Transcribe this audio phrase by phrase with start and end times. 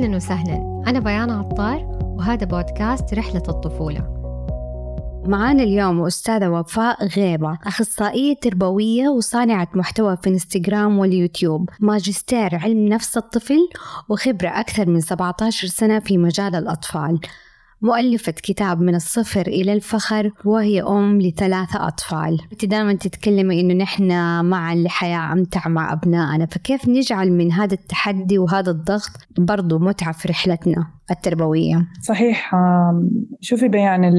[0.00, 0.82] أهلا وسهلا.
[0.86, 4.00] أنا بيان عطار وهذا بودكاست رحلة الطفولة.
[5.26, 11.68] معانا اليوم أستاذة وفاء غيبة أخصائية تربوية وصانعة محتوى في انستغرام واليوتيوب.
[11.80, 13.68] ماجستير علم نفس الطفل
[14.08, 17.20] وخبرة أكثر من 17 سنة في مجال الأطفال.
[17.82, 22.38] مؤلفة كتاب من الصفر إلى الفخر وهي أم لثلاثة أطفال.
[22.52, 24.08] أنت دائما تتكلمي إنه نحن
[24.44, 30.28] مع الحياة أمتع مع أبنائنا فكيف نجعل من هذا التحدي وهذا الضغط برضو متعة في
[30.28, 32.54] رحلتنا التربوية؟ صحيح
[33.40, 34.12] شوفي بيان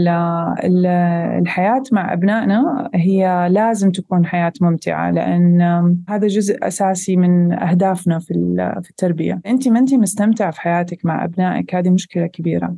[1.42, 5.62] الحياة مع أبنائنا هي لازم تكون حياة ممتعة لأن
[6.10, 9.42] هذا جزء أساسي من أهدافنا في التربية.
[9.46, 12.76] أنت ما أنت مستمتعة في حياتك مع أبنائك؟ هذه مشكلة كبيرة.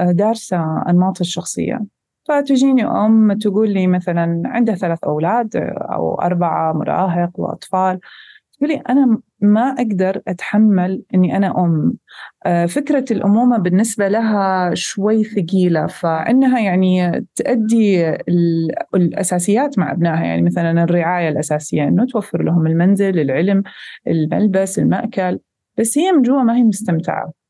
[0.00, 1.80] دارسة أنماط الشخصية.
[2.28, 5.56] فتجيني أم تقول لي مثلا عندها ثلاث أولاد
[5.92, 8.00] أو أربعة مراهق وأطفال.
[8.58, 11.94] تقولي أنا ما أقدر أتحمل إني أنا أم.
[12.46, 18.14] آه، فكرة الأمومة بالنسبة لها شوي ثقيلة فإنها يعني تأدي
[18.94, 20.24] الأساسيات مع أبنائها.
[20.24, 23.62] يعني مثلا الرعاية الأساسية إنه توفر لهم المنزل العلم
[24.06, 25.38] الملبس المأكل.
[25.78, 27.43] بس هي من جوا ما هي مستمتعة.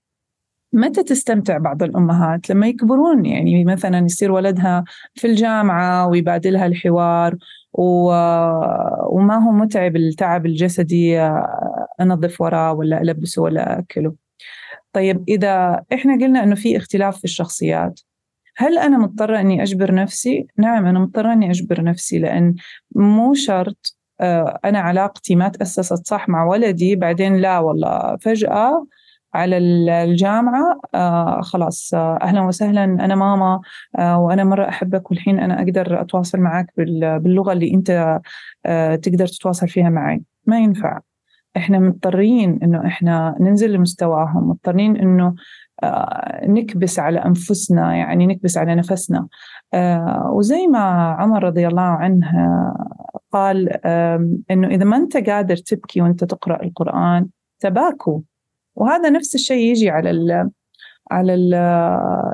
[0.74, 7.36] متى تستمتع بعض الأمهات لما يكبرون يعني مثلا يصير ولدها في الجامعة ويبادلها الحوار
[7.72, 8.12] و...
[9.16, 11.20] وما هو متعب التعب الجسدي
[12.00, 14.14] أنظف وراه ولا ألبسه ولا أكله
[14.92, 18.00] طيب إذا إحنا قلنا أنه في اختلاف في الشخصيات
[18.56, 22.54] هل أنا مضطرة أني أجبر نفسي؟ نعم أنا مضطرة أني أجبر نفسي لأن
[22.94, 28.86] مو شرط آه، أنا علاقتي ما تأسست صح مع ولدي بعدين لا والله فجأة
[29.34, 29.58] على
[30.04, 32.84] الجامعة آه خلاص آه أهلا وسهلا.
[32.84, 33.60] أنا ماما
[33.98, 38.20] آه وأنا مرة أحبك والحين أنا أقدر أتواصل معك باللغة اللي أنت
[38.66, 40.22] آه تقدر تتواصل فيها معي.
[40.46, 41.00] ما ينفع.
[41.56, 45.34] إحنا مضطرين إنه إحنا ننزل لمستواهم مضطرين إنه
[45.82, 49.26] آه نكبس على أنفسنا يعني نكبس على نفسنا.
[49.74, 50.78] آه وزي ما
[51.18, 52.32] عمر رضي الله عنه
[53.32, 53.86] قال
[54.50, 57.28] إنه إذا ما أنت قادر تبكي وأنت تقرأ القرآن
[57.60, 58.20] تباكوا
[58.76, 60.50] وهذا نفس الشيء يجي على ال
[61.10, 61.54] على ال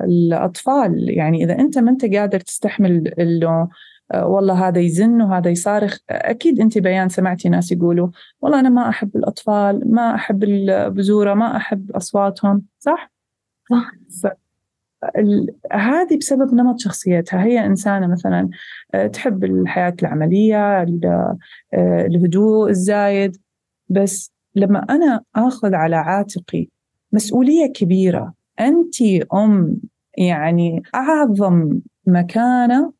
[0.05, 1.19] الأطفال.
[1.19, 3.69] يعني إذا أنت ما أنت قادر تستحمل إنه
[4.13, 8.09] آه، والله هذا يزن وهذا يصارخ أكيد أنت بيان سمعتي ناس يقولوا
[8.41, 13.13] والله أنا ما أحب الأطفال ما أحب البزورة ما أحب أصواتهم صح؟
[14.09, 14.37] صح.
[15.73, 17.45] هذه بسبب نمط شخصيتها.
[17.45, 18.51] هي إنسانة مثلا
[18.95, 21.37] آه، تحب الحياة العملية آه،
[22.07, 23.37] الهدوء الزايد
[23.89, 26.69] بس لما أنا آخذ على عاتقي
[27.13, 29.03] مسؤولية كبيرة أنت
[29.35, 29.77] أم
[30.19, 32.93] يعني أعظم مكانة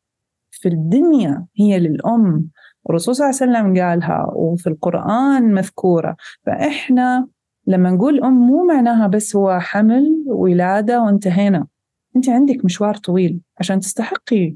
[0.51, 2.49] في الدنيا هي للأم.
[2.89, 6.15] الرسول صلى الله عليه وسلم قالها وفي القرآن مذكورة.
[6.45, 7.27] فإحنا
[7.67, 11.67] لما نقول أم مو معناها بس هو حمل ولادة وانتهينا.
[12.15, 14.55] أنت عندك مشوار طويل عشان تستحقي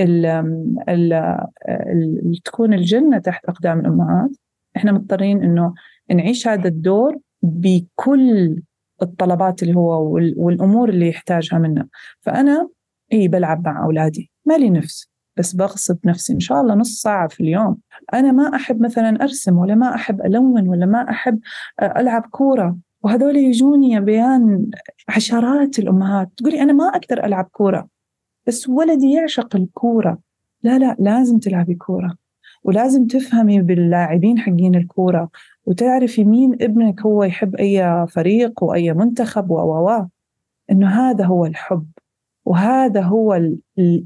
[0.00, 0.26] ال
[0.88, 1.12] ال
[1.68, 4.30] ال تكون الجنة تحت أقدام الأمهات.
[4.76, 5.74] إحنا مضطرين إنه
[6.14, 8.56] نعيش هذا الدور بكل
[9.02, 11.88] الطلبات اللي هو والأمور اللي يحتاجها منا.
[12.20, 12.68] فأنا
[13.12, 14.30] إي بلعب مع أولادي.
[14.46, 16.32] مالي نفس بس بغصب نفسي.
[16.32, 17.76] إن شاء الله نص ساعة في اليوم.
[18.14, 21.40] أنا ما أحب مثلا أرسم ولا ما أحب ألون ولا ما أحب
[21.82, 22.78] ألعب كورة.
[23.02, 24.70] وهذول يجوني يا بيان
[25.08, 26.28] عشرات الأمهات.
[26.36, 27.88] تقولي أنا ما أقدر ألعب كورة.
[28.46, 30.18] بس ولدي يعشق الكورة.
[30.62, 32.16] لا لا لازم تلعبي كورة.
[32.62, 35.28] ولازم تفهمي باللاعبين حقين الكورة.
[35.68, 40.06] وتعرفي مين ابنك هو يحب أي فريق وأي منتخب و
[40.70, 41.86] إنه هذا هو الحب
[42.44, 43.34] وهذا هو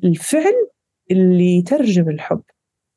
[0.04, 0.68] الفعل
[1.10, 2.42] اللي يترجم الحب.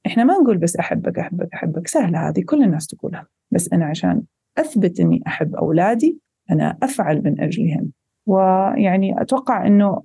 [0.06, 3.28] إحنا ما نقول بس أحبك أحبك أحبك سهلة هذه كل الناس تقولها.
[3.52, 4.22] بس أنا عشان
[4.58, 6.20] أثبت إني أحب أولادي
[6.52, 7.92] أنا أفعل من أجلهم.
[8.26, 10.02] ويعني أتوقع إنه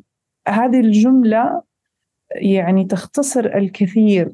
[0.48, 1.62] هذه الجملة
[2.34, 4.32] يعني تختصر الكثير.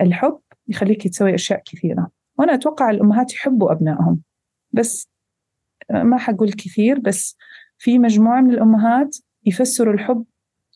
[0.00, 2.13] الحب يخليك تسوي أشياء كثيرة.
[2.38, 4.20] وأنا أتوقع الأمهات يحبوا أبنائهم.
[4.72, 5.08] بس
[5.90, 7.36] ما حقول كثير بس
[7.78, 9.16] في مجموعة من الأمهات
[9.46, 10.24] يفسروا الحب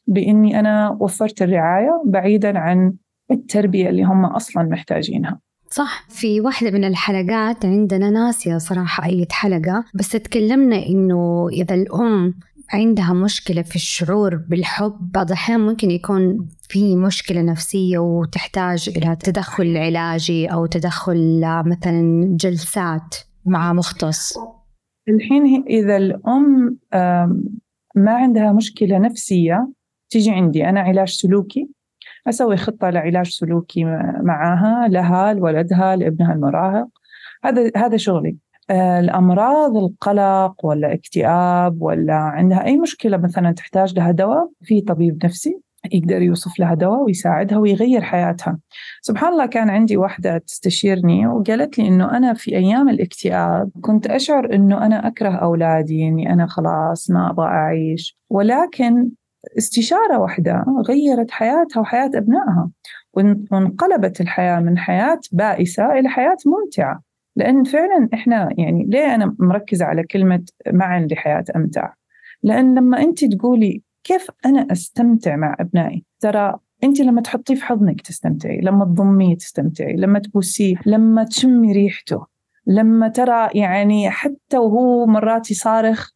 [0.06, 2.94] بإني أنا وفرت الرعاية بعيدا عن
[3.30, 5.40] التربية اللي هم أصلا محتاجينها.
[5.70, 6.06] صح.
[6.08, 12.34] في واحدة من الحلقات عندنا ناسية صراحة أي حلقة بس تكلمنا إنه إذا الأم
[12.72, 19.76] عندها مشكلة في الشعور بالحب بعض الأحيان ممكن يكون في مشكلة نفسية وتحتاج إلى تدخل
[19.76, 24.38] علاجي أو تدخل مثلا جلسات مع مختص.
[25.08, 26.78] الحين إذا الأم
[27.94, 29.68] ما عندها مشكلة نفسية
[30.10, 31.68] تيجي عندي أنا علاج سلوكي
[32.28, 33.84] أسوي خطة لعلاج سلوكي
[34.22, 36.88] معاها لها لولدها لابنها المراهق
[37.44, 38.36] هذا هذا شغلي.
[38.70, 45.24] آه، الأمراض القلق ولا اكتئاب ولا عندها أي مشكلة مثلا تحتاج لها دواء في طبيب
[45.24, 45.60] نفسي
[45.92, 48.58] يقدر يوصف لها دواء ويساعدها ويغير حياتها.
[49.02, 54.54] سبحان الله كان عندي واحدة تستشيرني وقالت لي أنه أنا في أيام الاكتئاب كنت أشعر
[54.54, 58.18] أنه أنا أكره أولادي أني أنا خلاص ما أبغى أعيش.
[58.30, 59.10] ولكن
[59.58, 62.70] استشارة واحدة غيرت حياتها وحياة أبنائها
[63.50, 67.07] وانقلبت الحياة من حياة بائسة إلى حياة ممتعة.
[67.38, 71.92] لأن فعلا إحنا يعني ليه أنا مركزة على كلمة معا لحياة أمتع
[72.42, 78.00] لأن لما أنت تقولي كيف أنا أستمتع مع أبنائي؟ ترى أنت لما تحطيه في حضنك
[78.00, 82.26] تستمتعي لما تضميه تستمتعي لما تبوسيه لما تشمي ريحته
[82.66, 86.10] لما ترى يعني حتى وهو مرات يصارخ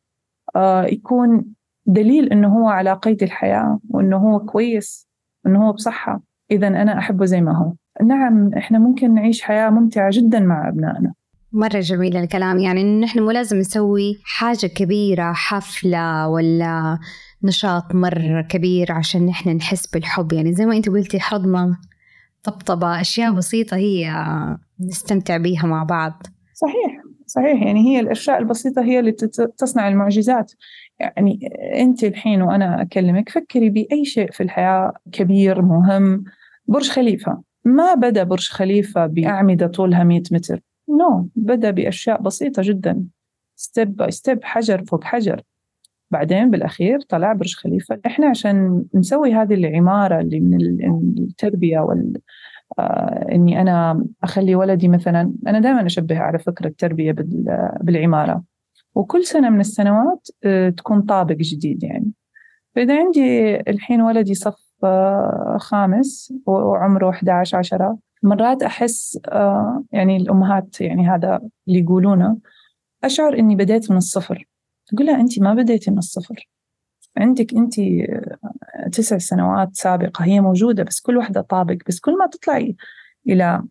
[0.57, 1.45] آه يكون
[1.87, 5.09] دليل إنه هو على قيد الحياة وإنه هو كويس
[5.47, 6.23] إنه هو بصحة.
[6.51, 7.73] اذا أنا أحبه زي ما هو.
[8.01, 11.13] نعم إحنا ممكن نعيش حياة ممتعة جدا مع أبنائنا.
[11.53, 12.59] مرة جميل الكلام.
[12.59, 16.99] يعني نحن مو لازم نسوي حاجة كبيرة حفلة ولا
[17.45, 20.33] نشاط مرة كبير عشان نحن نحس بالحب.
[20.33, 21.77] يعني زي ما أنت قلتي حضنة
[22.43, 24.13] طبطبة أشياء بسيطة هي
[24.81, 26.23] نستمتع بيها مع بعض.
[26.55, 27.63] صحيح صحيح.
[27.63, 29.13] يعني هي الأشياء البسيطة هي اللي
[29.59, 30.53] تصنع المعجزات.
[31.01, 31.39] يعني
[31.81, 36.25] أنت الحين وأنا أكلمك فكري بأي شيء في الحياة كبير مهم.
[36.69, 37.52] برج خليفة.
[37.65, 40.61] ما بدأ برج خليفة بأعمدة طولها 100 متر.
[40.89, 41.27] no no.
[41.37, 43.05] بدأ بأشياء بسيطة جدا.
[43.57, 45.43] step by step حجر فوق حجر.
[46.11, 48.01] بعدين بالأخير طلع برج خليفة.
[48.07, 50.59] إحنا عشان نسوي هذه العمارة اللي من
[51.19, 52.21] التربية وال
[52.79, 57.15] آه إني أنا أخلي ولدي مثلا أنا دائما أشبه على فكرة التربية
[57.81, 58.43] بالعمارة.
[58.95, 62.13] وكل سنة من السنوات آه تكون طابق جديد يعني.
[62.75, 64.72] فإذا عندي الحين ولدي صف
[65.59, 67.99] خامس وعمره 11 عشرة.
[68.23, 72.39] مرات أحس آه يعني الأمهات يعني هذا اللي يقولونه
[73.05, 74.49] أشعر إني بديت من الصفر.
[74.87, 76.49] تقول لها أنت ما بديتي من الصفر.
[77.17, 77.75] عندك أنت
[78.93, 82.77] تسع سنوات سابقة هي موجودة بس كل واحدة طابق بس كل ما تطلعي
[83.29, 83.63] إلى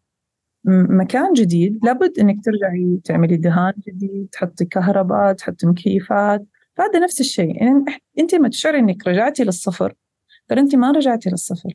[0.66, 6.46] مكان جديد لابد إنك ترجعي تعملي دهان جديد تحطي كهرباء تحطي مكيفات.
[6.76, 7.56] فهذا نفس الشيء.
[7.56, 7.86] يعني
[8.20, 9.94] انت ما تشعري إنك رجعتي للصفر.
[10.58, 11.74] انت ما رجعتي للصفر.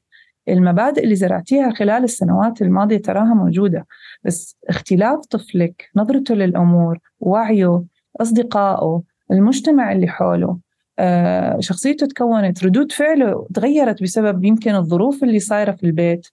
[0.49, 3.87] المبادئ اللي زرعتيها خلال السنوات الماضية تراها موجودة
[4.25, 7.85] بس اختلاف طفلك نظرته للأمور وعيه
[8.21, 10.59] أصدقائه المجتمع اللي حوله
[10.99, 16.27] آه، شخصيته تكونت ردود فعله تغيرت بسبب يمكن الظروف اللي صايرة في البيت.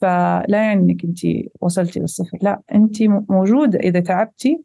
[0.00, 1.18] فلا يعني انك انت
[1.60, 2.38] وصلتي للصفر.
[2.42, 3.78] لا انت موجودة.
[3.78, 4.62] إذا تعبتي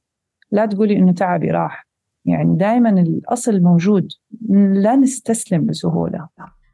[0.52, 1.88] لا تقولي إنه تعبي راح.
[2.26, 4.08] يعني دائما الأصل موجود.
[4.74, 6.28] لا نستسلم بسهولة.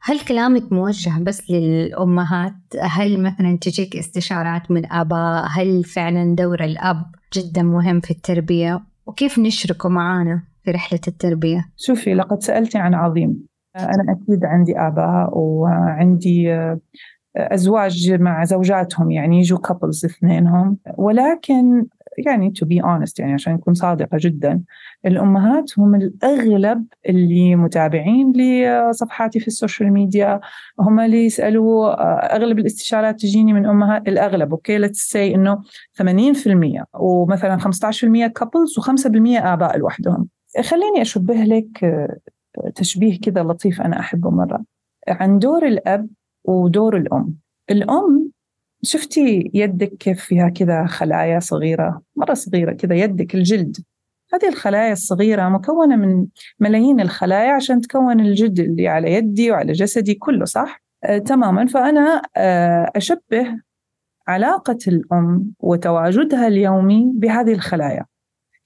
[0.07, 7.05] هل كلامك موجه بس للأمهات؟ هل مثلا تجيك استشارات من آباء؟ هل فعلا دور الأب
[7.33, 13.47] جدا مهم في التربية؟ وكيف نشركه معانا؟ في رحلة التربية؟ شوفي لقد سألتي عن عظيم
[13.75, 16.57] أنا أكيد عندي آباء وعندي
[17.37, 21.85] أزواج مع زوجاتهم يعني يجوا couples اثنينهم ولكن
[22.17, 24.61] يعني to be honest يعني عشان نكون صادقة جدا
[25.05, 30.39] الأمهات هم الأغلب اللي متابعين لصفحاتي في ال social media.
[30.79, 35.63] هم اللي يسألوا أغلب الاستشارات تجيني من أمهات الأغلب okay let's say إنه
[36.01, 40.27] 80% ومثلا 15% كابلز و5% آباء لوحدهم.
[40.63, 42.17] خليني أشبه لك آه،
[42.75, 44.63] تشبيه كذا لطيف أنا أحبه مرة.
[45.07, 46.07] عن دور الأب
[46.43, 47.35] ودور الأم.
[47.71, 48.31] الأم
[48.83, 53.77] شفتي يدك كيف فيها كذا خلايا صغيرة؟ مرة صغيرة كذا يدك الجلد.
[54.33, 56.25] هذه الخلايا الصغيرة مكونة من
[56.59, 61.65] ملايين الخلايا عشان تكون الجلد اللي على يدي وعلى جسدي كله صح؟ آه تماما.
[61.65, 63.61] فأنا آه أشبه
[64.27, 68.05] علاقة الأم وتواجدها اليومي بهذه الخلايا.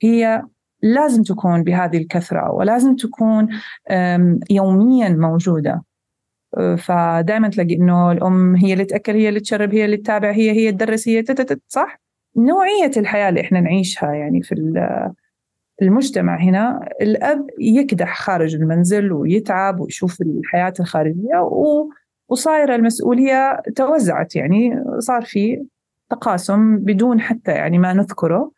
[0.02, 0.42] هي
[0.82, 3.48] لازم تكون بهذه الكثرة ولازم تكون
[4.50, 5.84] يوميا موجودة.
[6.78, 10.72] فدائما تلاقي إنه الأم هي اللي تأكل هي اللي تشرب هي اللي تتابع هي هي
[10.72, 12.02] تدرس هي تتتت صح؟
[12.38, 14.82] نوعية الحياة اللي إحنا نعيشها يعني في
[15.82, 21.50] المجتمع هنا الأب يكدح خارج المنزل ويتعب ويشوف الحياة الخارجية
[22.30, 25.66] وصايره المسؤولية توزعت يعني صار في
[26.10, 28.52] تقاسم بدون حتى يعني ما نذكره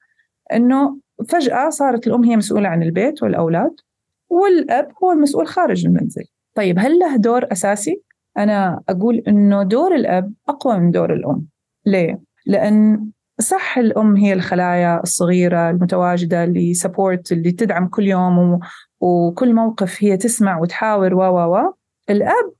[0.53, 0.97] إنه
[1.29, 3.75] فجأة صارت الأم هي مسؤولة عن البيت والأولاد
[4.29, 8.01] والأب هو المسؤول خارج المنزل طيب هل له دور أساسي؟
[8.37, 11.47] أنا أقول إنه دور الأب أقوى من دور الأم
[11.85, 13.07] ليه؟ لأن
[13.39, 18.59] صح الأم هي الخلايا الصغيرة المتواجدة اللي سبورت اللي تدعم كل يوم.
[18.99, 21.73] وكل موقف هي تسمع وتحاور و و و
[22.09, 22.53] الأب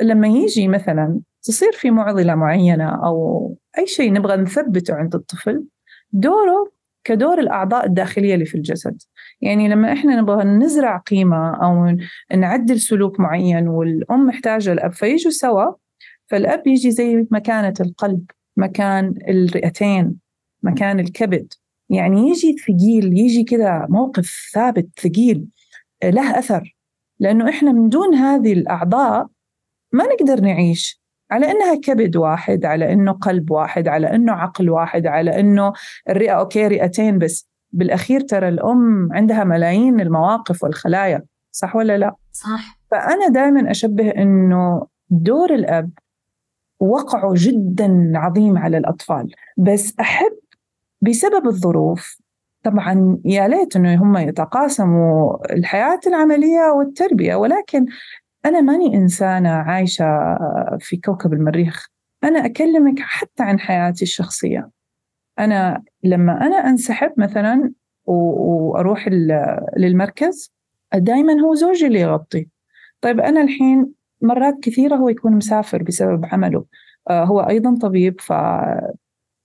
[0.00, 5.64] لما يجي مثلا تصير في معضلة معينة أو أي شيء نبغى نثبته عند الطفل
[6.12, 6.72] دوره
[7.04, 9.02] كدور الأعضاء الداخلية اللي في الجسد.
[9.40, 11.96] يعني لما إحنا نبغى نزرع قيمة أو
[12.36, 15.72] نعدل سلوك معين والأم محتاجة الأب فيجوا سوا
[16.26, 18.24] فالأب يجي زي مكانة القلب
[18.56, 20.16] مكان الرئتين
[20.62, 21.52] مكان الكبد.
[21.90, 25.46] يعني يجي ثقيل يجي كذا موقف ثابت ثقيل
[26.04, 26.76] له أثر.
[27.20, 29.28] لأنه إحنا من دون هذه الأعضاء
[29.92, 30.99] ما نقدر نعيش.
[31.30, 35.72] على إنها كبد واحد على إنه قلب واحد على إنه عقل واحد على إنه
[36.08, 41.22] الرئة أوكي رئتين بس بالأخير ترى الأم عندها ملايين المواقف والخلايا
[41.52, 42.78] صح ولا لا؟ صح.
[42.90, 45.90] فأنا دائما أشبه إنه دور الأب
[46.80, 50.32] وقعه جدا عظيم على الأطفال بس أحب
[51.00, 52.20] بسبب الظروف.
[52.62, 57.86] طبعا يا ليت إنه هم يتقاسموا الحياة العملية والتربية ولكن
[58.46, 60.04] أنا ماني إنسانة عايشة
[60.80, 61.86] في كوكب المريخ.
[62.24, 64.70] أنا أكلمك حتى عن حياتي الشخصية.
[65.38, 67.72] أنا لما أنا أنسحب مثلا
[68.04, 69.08] وأروح
[69.76, 70.52] للمركز
[70.94, 72.48] دائما هو زوجي اللي يغطي.
[73.00, 73.92] طيب أنا الحين
[74.22, 76.64] مرات كثيرة هو يكون مسافر بسبب عمله.
[77.10, 78.32] آه، هو أيضا طبيب ف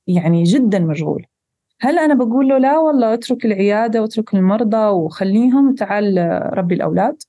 [0.07, 1.25] يعني جدا مشغول.
[1.81, 6.17] هل أنا بقول له لا والله اترك العيادة واترك المرضى وخليهم تعال
[6.57, 7.23] ربي الأولاد؟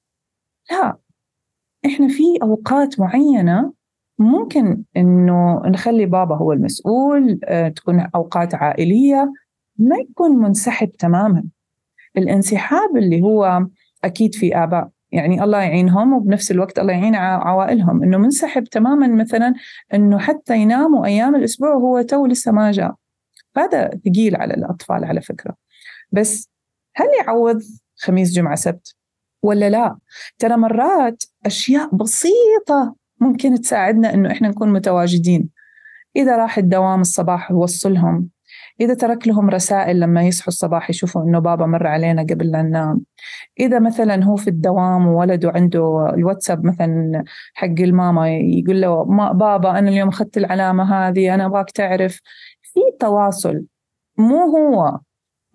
[0.70, 0.96] لا.
[1.86, 3.72] إحنا في أوقات معينة
[4.18, 9.32] ممكن إنه نخلي بابا هو المسؤول آه، تكون أوقات عائلية
[9.78, 11.44] ما يكون منسحب تماما.
[12.16, 13.66] الانسحاب اللي هو
[14.04, 18.02] أكيد في آباء يعني الله يعينهم وبنفس الوقت الله يعين عوائلهم.
[18.02, 19.54] إنه منسحب تماما مثلا
[19.94, 22.94] إنه حتى يناموا أيام الأسبوع وهو تو لسه ما جاء.
[23.56, 25.54] هذا ثقيل على الأطفال على فكرة.
[26.12, 26.50] بس
[26.94, 27.62] هل يعوض
[27.96, 28.94] خميس جمعة سبت؟
[29.42, 29.96] ولا لا؟
[30.38, 35.48] ترى مرات أشياء بسيطة ممكن تساعدنا إنه إحنا نكون متواجدين.
[36.16, 38.28] إذا راح الدوام الصباح يوصلهم
[38.80, 43.00] إذا ترك لهم رسائل لما يصحوا الصباح يشوفوا إنه بابا مر علينا قبل لا ننام.
[43.60, 47.24] إذا مثلا هو في الدوام وولده عنده الواتساب مثلا
[47.54, 52.20] حق الماما يقول له ما بابا أنا اليوم أخذت العلامة هذه أنا أبغاك تعرف.
[52.62, 53.64] في تواصل
[54.18, 54.98] مو هو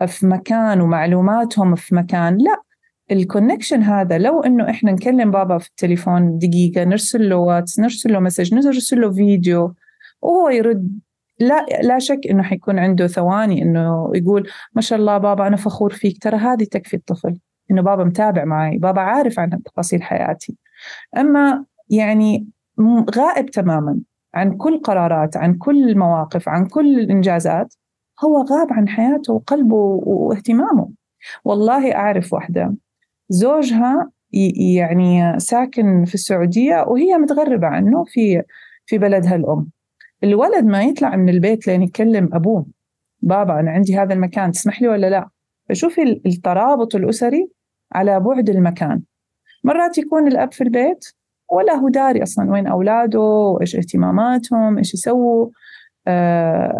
[0.07, 2.70] في مكان ومعلوماتهم في مكان لا.
[3.11, 8.13] ال connection هذا لو إنه إحنا نكلم بابا في التليفون دقيقة نرسل له واتس نرسل
[8.13, 9.75] له message نرسل له فيديو
[10.21, 10.99] وهو يرد.
[11.39, 15.93] لا لا شك إنه حيكون عنده ثواني إنه يقول ما شاء الله بابا أنا فخور
[15.93, 16.23] فيك.
[16.23, 17.37] ترى هذه تكفي الطفل
[17.71, 20.57] إنه بابا متابع معي بابا عارف عن تفاصيل حياتي.
[21.17, 22.47] أما يعني
[23.15, 23.99] غائب تماما
[24.33, 27.73] عن كل قرارات عن كل المواقف عن كل الإنجازات
[28.23, 30.89] هو غاب عن حياته وقلبه واهتمامه.
[31.45, 32.73] والله أعرف واحدة
[33.31, 34.11] زوجها
[34.71, 38.43] يعني ساكن في السعودية وهي متغربة عنه في
[38.85, 39.67] في بلدها الأم.
[40.23, 42.65] الولد ما يطلع من البيت لين يكلم أبوه.
[43.21, 45.29] بابا أنا عندي هذا المكان تسمح لي ولا لا؟
[45.69, 47.49] فشوفي الترابط الأسري
[47.91, 49.01] على بعد المكان.
[49.63, 51.05] مرات يكون الأب في البيت
[51.51, 55.49] ولا هو داري أصلا وين أولاده وإيش اهتماماتهم إيش يسووا.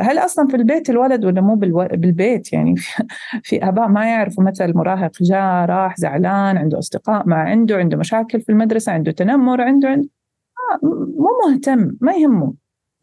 [0.02, 2.76] هل أصلا في البيت الولد ولا مو بالبيت؟ يعني
[3.44, 8.42] في, أباء ما يعرفوا متى المراهق جاء راح زعلان عنده أصدقاء ما عنده عنده مشاكل
[8.42, 10.10] في المدرسة عنده تنمر عنده, عنده
[10.74, 10.86] آه،
[11.20, 12.54] مو مهتم ما يهمه.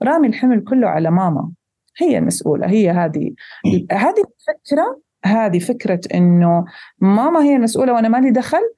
[0.02, 1.50] رامي الحمل كله على ماما.
[2.00, 3.34] هي المسؤولة هي هذه
[3.92, 6.64] هذه الفكرة هذه فكرة إنه
[6.98, 8.72] ماما هي المسؤولة وأنا مالي دخل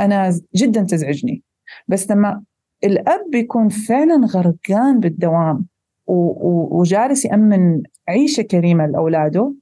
[0.00, 1.42] أنا جدا تزعجني.
[1.88, 2.42] بس لما
[2.84, 5.66] الأب يكون فعلا غرقان بالدوام
[6.06, 9.54] وجالس يأمن عيشة كريمة لأولاده.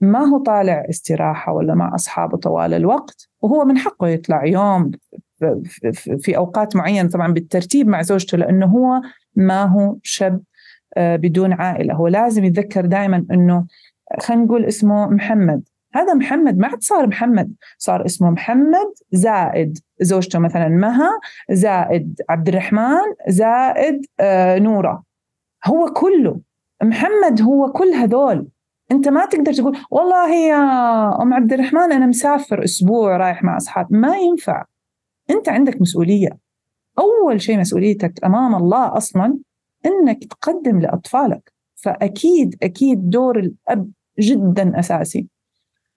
[0.00, 4.90] ما هو طالع استراحة ولا مع أصحابه طوال الوقت وهو من حقه يطلع يوم
[6.18, 9.00] في أوقات معينة طبعا بالترتيب مع زوجته لأنه هو
[9.36, 10.40] ما هو شاب
[10.96, 11.94] آه، بدون عائلة.
[11.94, 13.66] هو لازم يتذكر دائما أنه
[14.20, 15.62] خلينا نقول اسمه محمد.
[15.94, 21.10] هذا محمد ما عاد صار محمد صار اسمه محمد زائد زوجته مثلا مها
[21.50, 25.02] زائد عبد الرحمن زائد آه، نورة.
[25.66, 26.40] هو كله
[26.82, 28.48] محمد هو كل هذول.
[28.92, 30.62] أنت ما تقدر تقول والله يا
[31.22, 33.86] أم عبد الرحمن أنا مسافر أسبوع رايح مع أصحاب.
[33.90, 34.64] ما ينفع.
[35.30, 36.38] أنت عندك مسؤولية.
[36.98, 39.38] أول شيء مسؤوليتك أمام الله أصلا
[39.86, 41.52] إنك تقدم لأطفالك.
[41.74, 43.90] فأكيد أكيد دور الأب
[44.20, 45.28] جدا أساسي.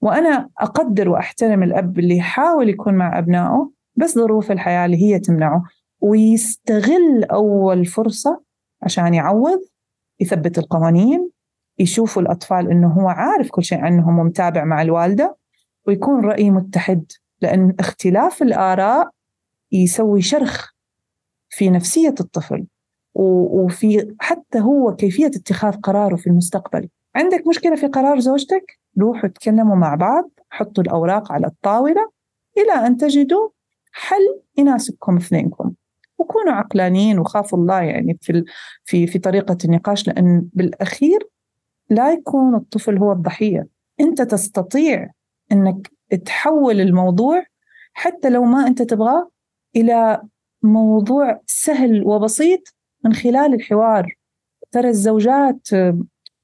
[0.02, 5.64] وأنا أقدر وأحترم الأب اللي يحاول يكون مع أبنائه بس ظروف الحياة اللي هي تمنعه.
[6.02, 8.47] ويستغل أول فرصة
[8.82, 9.60] عشان يعوض
[10.20, 11.30] يثبت القوانين
[11.80, 15.38] يشوفوا الأطفال أنه هو عارف كل شيء عنهم ومتابع مع الوالدة
[15.88, 19.10] ويكون رأي متحد لأن اختلاف الآراء
[19.72, 20.72] يسوي شرخ
[21.50, 22.66] في نفسية الطفل
[23.16, 26.90] وفي حتى هو كيفية اتخاذ قراره في المستقبل.
[27.16, 32.12] عندك مشكلة في قرار زوجتك؟ روحوا تكلموا مع بعض حطوا الأوراق على الطاولة
[32.58, 33.50] إلى أن تجدوا
[33.92, 35.74] حل يناسبكم اثنينكم.
[36.18, 38.44] وكونوا عقلانيين وخافوا الله يعني في
[38.84, 41.28] في في طريقة النقاش لأن بالأخير
[41.90, 43.68] لا يكون الطفل هو الضحية.
[44.00, 45.12] أنت تستطيع
[45.52, 45.92] أنك
[46.26, 47.44] تحول الموضوع
[47.94, 49.30] حتى لو ما أنت تبغاه
[49.76, 50.22] إلى
[50.64, 54.16] موضوع سهل وبسيط من خلال الحوار.
[54.72, 55.68] ترى الزوجات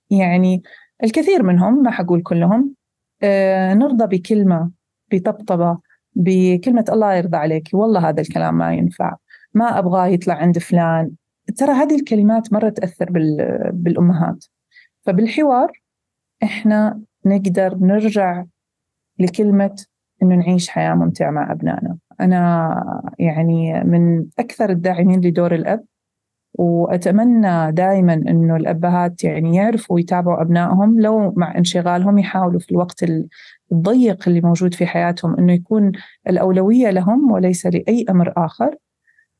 [0.09, 0.63] يعني
[1.03, 2.75] الكثير منهم ما حقول كلهم
[3.23, 4.71] آه، نرضى بكلمة
[5.11, 5.79] بطبطبة
[6.15, 7.69] بكلمة الله يرضى عليك.
[7.73, 9.15] والله هذا الكلام ما ينفع.
[9.53, 11.11] ما أبغاه يطلع عند فلان.
[11.57, 13.09] ترى هذه الكلمات مرة تأثر
[13.73, 14.45] بالأمهات.
[15.01, 15.71] فبالحوار
[16.43, 18.45] إحنا نقدر نرجع
[19.19, 19.85] لكلمة
[20.23, 21.97] إنه نعيش حياة ممتعة مع أبنائنا.
[22.21, 25.85] أنا يعني من أكثر الداعمين لدور الأب
[26.59, 33.05] وأتمنى دائما إنه الأبهات يعني يعرفوا يتابعوا أبنائهم لو مع انشغالهم يحاولوا في الوقت
[33.71, 35.91] الضيق اللي موجود في حياتهم إنه يكون
[36.29, 38.65] الأولوية لهم وليس لأي أمر آخر.
[38.65, 38.77] آه،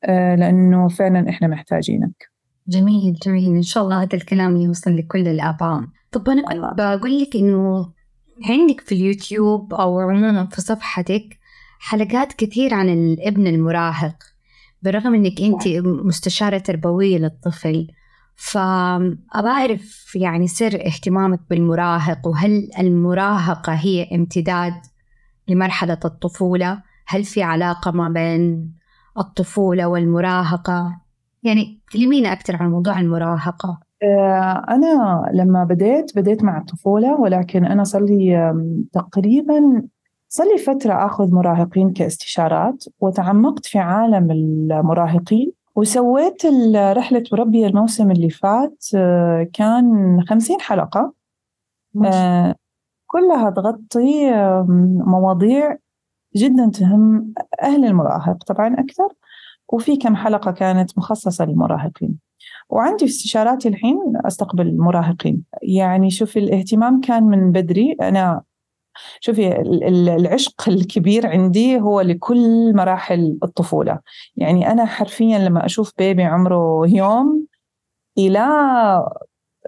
[0.08, 2.30] لأنه فعلا إحنا محتاجينك.
[2.68, 3.56] جميل جميل.
[3.56, 7.92] إن شاء الله هذا الكلام يوصل لكل الآباء طب أنا بقول لك إنه
[8.50, 11.38] عندك في اليوتيوب أو عموما في صفحتك
[11.80, 14.16] حلقات كثير عن الابن المراهق
[14.82, 17.88] بالرغم إنك أنت مستشارة تربوية للطفل.
[18.36, 24.74] فأبى أعرف يعني سر اهتمامك بالمراهق وهل المراهقة هي امتداد
[25.48, 28.74] لمرحلة الطفولة؟ هل في علاقة ما بين
[29.18, 31.02] الطفولة والمراهقة؟
[31.44, 37.84] يعني كلمينا أكثر عن موضوع المراهقة آه، أنا لما بديت بديت مع الطفولة ولكن أنا
[37.84, 38.54] صار لي
[38.94, 39.84] تقريبا
[40.30, 48.30] صار لي فترة آخذ مراهقين كاستشارات وتعمقت في عالم المراهقين وسويت رحلة مربية الموسم اللي
[48.30, 51.14] فات آه، كان خمسين حلقة
[52.06, 52.56] آه،
[53.08, 54.32] كلها تغطي
[55.06, 55.78] مواضيع
[56.36, 59.08] جدا تهم أهل المراهق طبعا أكثر
[59.70, 62.20] وفي كم حلقة كانت مخصصة للمراهقين.
[62.70, 65.44] وعندي استشاراتي الحين أستقبل المراهقين.
[65.62, 67.96] يعني شوفي الاهتمام كان من بدري.
[68.02, 68.42] أنا
[69.20, 74.00] شوفي العشق الكبير عندي هو لكل مراحل الطفولة.
[74.36, 77.46] يعني أنا حرفيا لما أشوف بيبي عمره يوم
[78.18, 78.48] إلى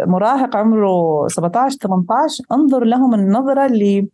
[0.01, 4.07] مراهق عمره 17 18 أنظر لهم النظرة اللي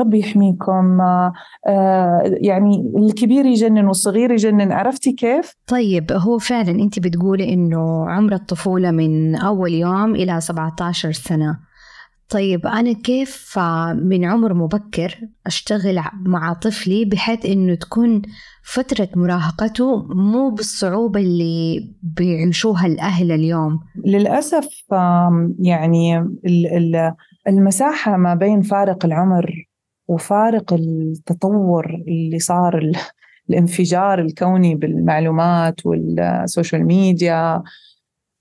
[0.00, 1.00] ربي يحميكم.
[1.00, 1.32] آه
[2.24, 4.72] يعني الكبير يجنن والصغير يجنن.
[4.72, 11.12] عرفتي كيف؟ طيب هو فعلا انت بتقولي إنه عمر الطفولة من أول يوم إلى 17
[11.12, 11.58] سنة.
[12.30, 13.58] طيب أنا كيف
[13.94, 18.22] من عمر مبكر أشتغل مع طفلي بحيث إنه تكون
[18.62, 24.68] فترة مراهقته مو بالصعوبة اللي بيعيشوها الأهل اليوم؟ للأسف
[25.58, 26.28] يعني
[27.48, 29.66] المساحة ما بين فارق العمر
[30.08, 32.92] وفارق التطور اللي صار
[33.50, 37.62] الانفجار الكوني بالمعلومات وال social media.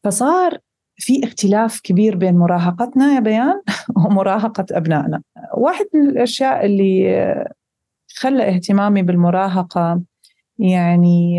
[0.04, 0.58] فصار
[0.98, 3.62] في اختلاف كبير بين مراهقتنا يا بيان
[4.06, 5.22] ومراهقة أبنائنا.
[5.58, 7.46] واحد من الأشياء اللي
[8.16, 10.02] خلى اهتمامي بالمراهقة
[10.60, 11.38] يعني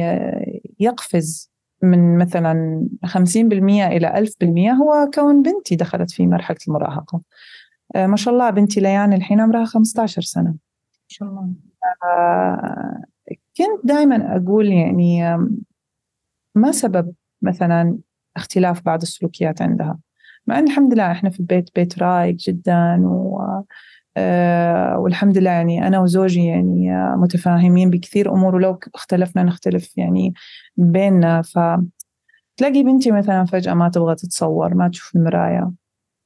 [0.80, 1.50] يقفز
[1.82, 4.44] من مثلا 50% إلى 1000%
[4.80, 7.20] هو كون بنتي دخلت في مرحلة المراهقة.
[7.96, 10.50] ما شاء الله بنتي ليان الحين عمرها 15 سنة.
[10.50, 11.50] ما شاء الله.
[13.56, 15.38] كنت دائما أقول يعني
[16.54, 17.98] ما سبب مثلا
[18.36, 19.98] اختلاف بعض السلوكيات عندها.
[20.46, 23.40] مع إن الحمد لله إحنا في البيت بيت رايق جدا و
[24.16, 30.34] آه والحمد لله يعني أنا وزوجي يعني متفاهمين بكثير أمور ولو اختلفنا نختلف يعني
[30.76, 31.42] بيننا.
[31.42, 31.58] ف
[32.56, 35.72] تلاقي بنتي مثلا فجأة ما تبغى تتصور ما تشوف المراية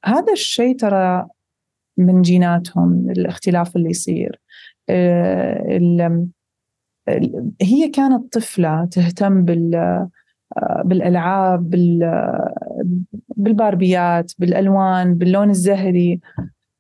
[0.05, 1.27] هذا الشيء ترى
[1.99, 4.41] من جيناتهم الاختلاف اللي يصير.
[4.89, 6.29] آه
[7.63, 10.09] هي كانت طفلة تهتم بال
[10.85, 11.71] بالألعاب
[13.37, 16.21] بالباربيات بالألوان باللون الزهري.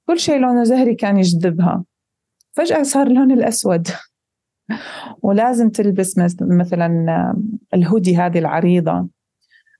[0.06, 1.84] كل شيء لونه زهري كان يجذبها.
[2.52, 3.88] فجأة صار اللون الأسود.
[5.22, 7.34] ولازم تلبس مثلا
[7.74, 9.08] الهودي هذه العريضة.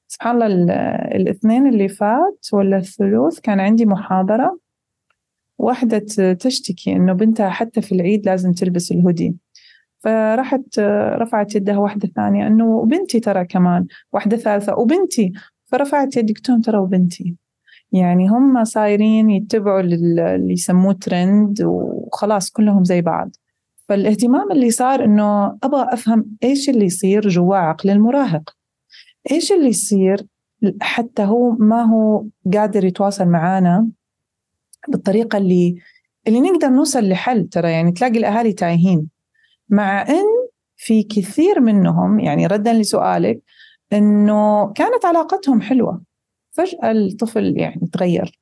[0.09, 4.59] سبحان الله الاثنين اللي فات ولا الثلوث كان عندي محاضرة.
[5.59, 5.99] واحدة
[6.35, 9.37] تشتكي إنه بنتها حتى في العيد لازم تلبس الهودي.
[9.99, 10.79] فرحت
[11.19, 15.33] رفعت يدها واحدة ثانية أنه بنتي ترى كمان واحدة ثالثة وبنتي.
[15.67, 17.37] فرفعت يدي قلت لهم ترى وبنتي.
[17.93, 23.31] يعني هم صايرين يتبعوا اللي يسموه ترند وخلاص كلهم زي بعض.
[23.89, 28.51] فالاهتمام اللي صار إنه أبغى أفهم إيش اللي يصير جوا عقل المراهق.
[29.31, 30.27] إيش اللي يصير
[30.81, 33.89] حتى هو ما هو قادر يتواصل معانا
[34.91, 35.77] بالطريقة اللي
[36.29, 39.09] اللي نقدر نوصل لحل ترى يعني تلاقي الأهالي تايهين.
[39.69, 43.41] مع أن في كثير منهم يعني ردا لسؤالك
[43.93, 46.03] أنه كانت علاقتهم حلوة.
[46.51, 48.41] فجأة الطفل يعني تغير.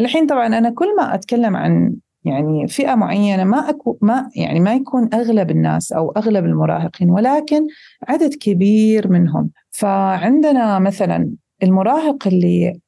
[0.00, 4.74] الحين طبعا أنا كل ما أتكلم عن يعني فئة معينة ما أكو ما يعني ما
[4.74, 7.66] يكون أغلب الناس أو أغلب المراهقين ولكن
[8.08, 9.50] عدد كبير منهم.
[9.70, 11.30] فعندنا مثلا
[11.62, 12.80] المراهق اللي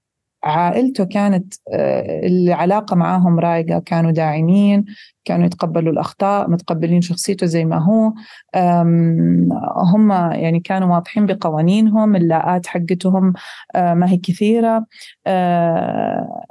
[0.45, 4.85] عائلته كانت آه، العلاقة معاهم رايقة كانوا داعمين
[5.25, 8.13] كانوا يتقبلوا الأخطاء متقبلين شخصيته زي ما هو.
[9.93, 13.33] هم يعني كانوا واضحين بقوانينهم اللاءات حقتهم
[13.75, 14.87] آه، ما هي كثيرة.
[15.27, 16.45] آه،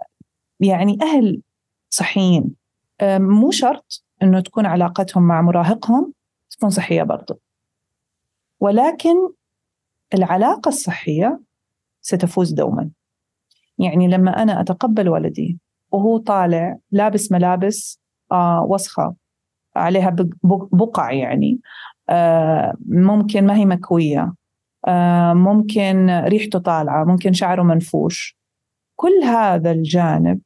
[0.59, 1.41] يعني أهل
[1.89, 2.55] صحيين.
[3.03, 6.13] مو شرط أنه تكون علاقتهم مع مراهقهم
[6.49, 7.39] تكون صحية برضو.
[8.59, 9.15] ولكن
[10.13, 11.39] العلاقة الصحية
[12.01, 12.89] ستفوز دوما.
[13.79, 15.59] يعني لما أنا أتقبل ولدي
[15.91, 17.99] وهو طالع لابس ملابس
[18.31, 19.15] آه وسخة
[19.75, 20.15] عليها
[20.71, 21.59] بقع يعني
[22.09, 24.33] آه ممكن ما هي مكوية
[24.87, 28.37] آه ممكن ريحته طالعة ممكن شعره منفوش.
[28.95, 30.39] كل هذا الجانب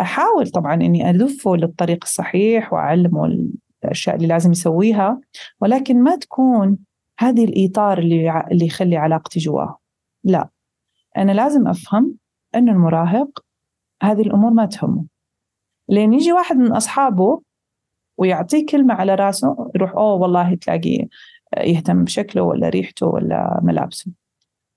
[0.00, 3.48] أحاول طبعا أني ألفه للطريق الصحيح وأعلمه
[3.84, 5.20] الأشياء اللي لازم يسويها
[5.60, 6.78] ولكن ما تكون
[7.18, 9.78] هذه الإطار اللي اللي يخلي علاقتي جواه.
[10.24, 10.48] لا
[11.16, 12.14] أنا لازم أفهم
[12.54, 13.44] أن المراهق
[14.02, 15.04] هذه الأمور ما تهمه.
[15.88, 17.40] لين يجي واحد من أصحابه
[18.16, 21.08] ويعطيه كلمة على راسه يروح أوه والله تلاقيه
[21.56, 24.10] يهتم بشكله ولا ريحته ولا ملابسه.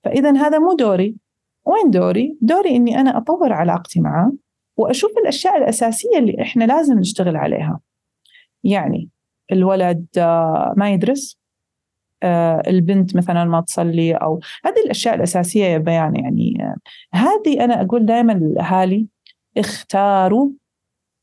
[0.04, 1.16] فإذا هذا مو دوري.
[1.64, 4.32] وين دوري؟ دوري إني أنا أطور علاقتي معه
[4.76, 7.80] وأشوف الأشياء الأساسية اللي إحنا لازم نشتغل عليها.
[8.64, 9.08] يعني
[9.52, 10.06] الولد
[10.76, 11.38] ما يدرس
[12.68, 16.56] البنت مثلا ما تصلي أو هذه الأشياء الأساسية يا بيان يعني.
[16.60, 16.76] آه،
[17.12, 19.08] هذه أنا أقول دائما للاهالي
[19.56, 20.50] اختاروا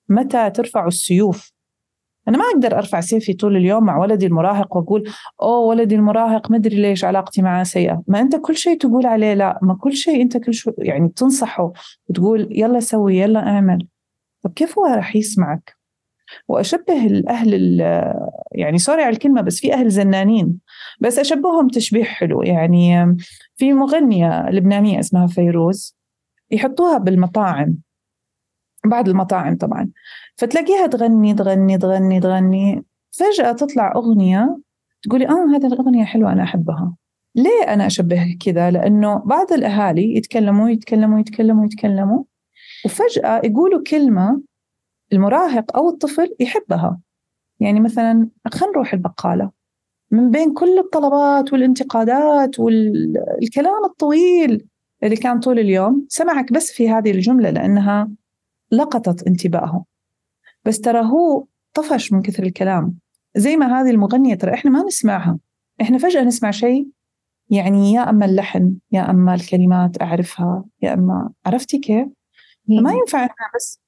[0.10, 1.54] متى ترفعوا السيوف.
[2.28, 5.04] أنا ما أقدر أرفع سيفي طول اليوم مع ولدي المراهق وأقول
[5.42, 8.04] أوه ولدي المراهق ما أدري ليش علاقتي معه سيئة.
[8.08, 11.74] ما أنت كل شيء تقول عليه لا ما كل شيء أنت كل شيء يعني تنصحه
[12.10, 13.88] وتقول يلا سوي يلا اعمل.
[14.44, 15.83] طب كيف هو راح يسمعك؟
[16.48, 17.80] وأشبه الأهل
[18.52, 20.60] يعني سوري على الكلمة بس في أهل زنانين
[21.00, 22.44] بس أشبههم تشبيه حلو.
[22.44, 23.16] يعني
[23.56, 25.98] في مغنية لبنانية اسمها فيروز
[26.52, 27.78] يحطوها بالمطاعم
[28.86, 29.90] بعد المطاعم طبعا.
[30.36, 32.84] فتلاقيها تغني تغني تغني تغني.
[33.12, 34.60] فجأة تطلع أغنية
[35.04, 36.96] تقولي آه هذه الأغنية حلوة أنا أحبها.
[37.36, 42.24] ليه أنا أشبه كذا؟ لأنه بعض الأهالي يتكلموا يتكلموا يتكلموا يتكلموا
[42.86, 44.42] وفجأة يقولوا كلمة
[45.14, 47.00] المراهق أو الطفل يحبها.
[47.60, 49.52] يعني مثلا خلينا نروح البقالة.
[50.12, 54.68] من بين كل الطلبات والانتقادات والكلام الطويل
[55.04, 58.10] اللي كان طول اليوم سمعك بس في هذه الجملة لأنها
[58.72, 59.86] لقطت انتباهه.
[60.66, 62.98] بس ترى هو طفش من كثر الكلام.
[63.36, 65.40] زي ما هذه المغنية ترى إحنا ما نسمعها.
[65.82, 66.88] إحنا فجأة نسمع شيء
[67.50, 72.08] يعني يا أما اللحن يا أما الكلمات أعرفها يا أما عرفتي كيف؟
[72.68, 73.83] ما ينفع إحنا بس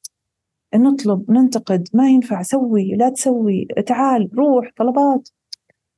[0.78, 5.30] نطلب ننتقد ما ينفع سوي لا تسوي تعال روح طلبات.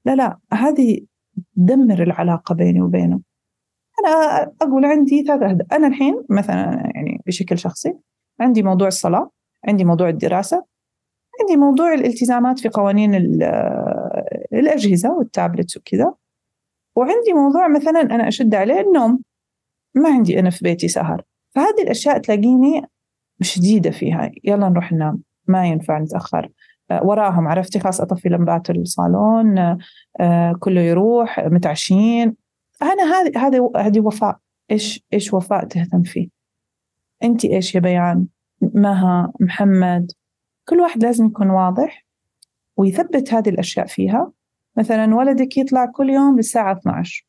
[0.05, 0.99] لا لا هذه
[1.55, 3.21] تدمر العلاقة بيني وبينه.
[3.99, 5.67] أنا أقول عندي ثلاث أهداف.
[5.73, 7.93] أنا الحين مثلا يعني بشكل شخصي
[8.39, 9.31] عندي موضوع الصلاة
[9.67, 10.65] عندي موضوع الدراسة
[11.41, 13.15] عندي موضوع الالتزامات في قوانين
[14.53, 16.13] الأجهزة والتابلتس وكذا.
[16.95, 19.23] وعندي موضوع مثلا أنا أشد عليه النوم.
[19.95, 21.23] ما عندي أنا في بيتي سهر.
[21.55, 22.81] فهذه الأشياء تلاقيني
[23.41, 24.31] شديدة فيها.
[24.43, 25.21] يلا نروح ننام.
[25.47, 26.49] ما ينفع نتأخر.
[26.91, 29.77] آه، وراهم عرفتي؟ خلاص أطفي لمبات الصالون
[30.19, 32.35] آه، كله يروح متعشين.
[32.81, 34.37] أنا هذه هذه هذه وفاء.
[34.71, 36.27] إيش إيش وفاء تهتم فيه؟
[37.23, 38.27] أنت إيش يا بيان؟
[38.61, 40.11] مها محمد.
[40.69, 42.05] كل واحد لازم يكون واضح
[42.77, 44.31] ويثبت هذه الأشياء فيها.
[44.77, 47.27] مثلا ولدك يطلع كل يوم للساعة 12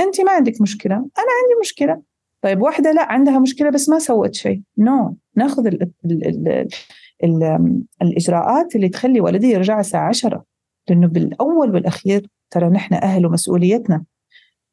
[0.00, 0.94] أنت ما عندك مشكلة.
[0.94, 1.06] أنا
[1.42, 2.02] عندي مشكلة.
[2.42, 4.62] طيب واحدة لا عندها مشكلة بس ما سوت شيء.
[4.78, 5.14] نو no.
[5.40, 6.68] ناخذ ال ال ال
[7.24, 10.44] ال الإجراءات اللي تخلي ولدي يرجع الساعة 10
[10.88, 14.04] لأنه بالأول والأخير ترى نحن أهل ومسؤوليتنا.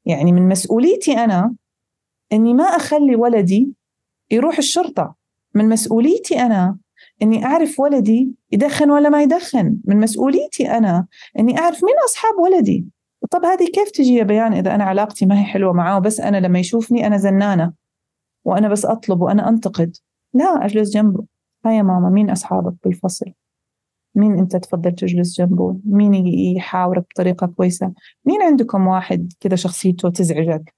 [0.05, 1.55] يعني من مسؤوليتي أنا
[2.33, 3.73] أني ما أخلي ولدي
[4.31, 5.15] يروح الشرطة.
[5.55, 6.77] من مسؤوليتي أنا
[7.21, 9.77] إني أعرف ولدي يدخن ولا ما يدخن.
[9.85, 11.07] من مسؤوليتي أنا
[11.39, 12.85] إني أعرف مين أصحاب ولدي.
[13.31, 16.37] طب هذه كيف تجي يا بيان إذا أنا علاقتي ما هي حلوة معاه؟ بس أنا
[16.37, 17.73] لما يشوفني أنا زنانة
[18.45, 19.95] وأنا بس أطلب وأنا أنتقد.
[20.37, 21.25] لا أجلس جنبه.
[21.65, 23.25] هاي يا ماما مين أصحابك بالفصل؟
[24.15, 27.93] مين أنت تفضل تجلس جنبه؟ مين يحاورك بطريقة كويسة؟
[28.25, 30.75] مين عندكم واحد كذا شخصيته تزعجك؟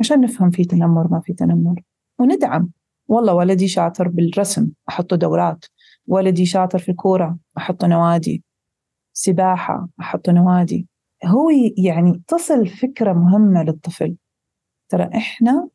[0.00, 1.82] عشان نفهم في تنمر ما في تنمر.
[2.18, 2.70] وندعم.
[3.08, 5.64] والله ولدي شاطر بالرسم أحطه دورات.
[6.06, 8.44] ولدي شاطر في الكورة أحطه نوادي.
[9.12, 10.88] سباحة أحطه نوادي.
[11.24, 14.16] هو يعني تصل فكرة مهمة للطفل.
[14.88, 15.68] ترى إحنا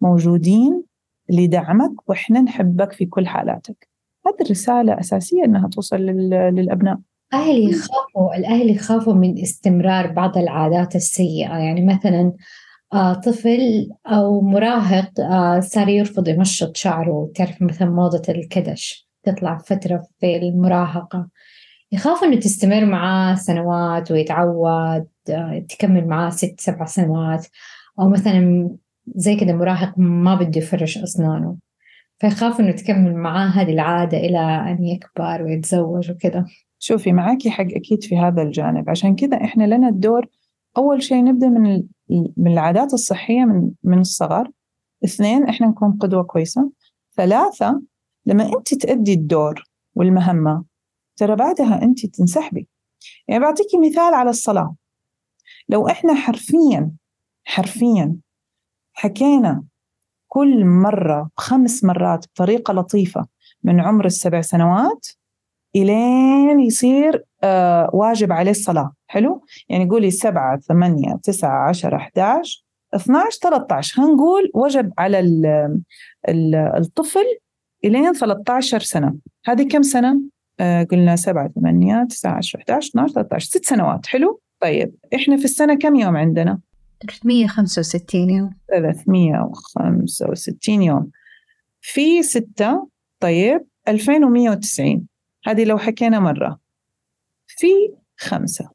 [0.00, 0.84] موجودين
[1.30, 3.88] لدعمك وإحنا نحبك في كل حالاتك.
[4.26, 6.98] هذه الرسالة أساسية أنها توصل للأبناء.
[7.32, 11.58] أهل يخافوا الأهل يخافوا من استمرار بعض العادات السيئة.
[11.58, 12.32] يعني مثلا
[12.92, 17.30] آه طفل أو مراهق آه صار يرفض يمشط شعره.
[17.34, 21.28] تعرف مثلا موضة الكدش تطلع فترة في المراهقة.
[21.92, 27.46] يخاف إنه تستمر معاه سنوات ويتعود آه تكمل معاه ست سبع سنوات.
[28.00, 28.70] أو مثلا
[29.06, 31.56] زي كده مراهق ما بده يفرش أسنانه.
[32.18, 36.46] فيخاف إنه تكمل معاه هذه العادة إلى أن يكبر ويتزوج وكذا.
[36.78, 38.90] شوفي معاكي حق أكيد في هذا الجانب.
[38.90, 40.26] عشان كذا إحنا لنا الدور
[40.76, 41.82] أول شيء نبدأ من
[42.36, 44.50] من العادات الصحية من من الصغر.
[45.04, 46.70] اثنين إحنا نكون قدوة كويسة.
[47.16, 47.82] ثلاثة
[48.26, 49.62] لما أنت تأدي الدور
[49.94, 50.64] والمهمة
[51.16, 52.68] ترى بعدها أنت تنسحبي.
[53.28, 54.74] يعني بعطيكي مثال على الصلاة.
[55.68, 56.90] لو إحنا حرفيا
[57.44, 58.16] حرفيا
[58.94, 59.64] حكينا
[60.28, 63.26] كل مرة خمس مرات بطريقة لطيفة
[63.62, 65.06] من عمر السبع سنوات
[65.76, 73.38] إلين يصير آه واجب عليه الصلاة حلو؟ يعني قولي سبعة ثمانية تسعة عشرة 11 12
[73.42, 75.46] 13 خلينا نقول وجب على ال
[76.28, 77.24] ال الطفل
[77.84, 79.14] إلين 13 سنة
[79.46, 80.20] هذه كم سنة؟
[80.60, 85.44] آه قلنا سبعة ثمانية تسعة عشرة 11 12 13 ست سنوات حلو؟ طيب إحنا في
[85.44, 86.58] السنة كم يوم عندنا؟
[87.02, 88.50] 365 يوم.
[88.68, 91.10] 365 يوم.
[91.80, 92.88] في ستة
[93.20, 95.06] طيب 2190
[95.46, 96.58] هذه لو حكينا مرة.
[97.46, 97.66] في
[98.16, 98.70] خمسة.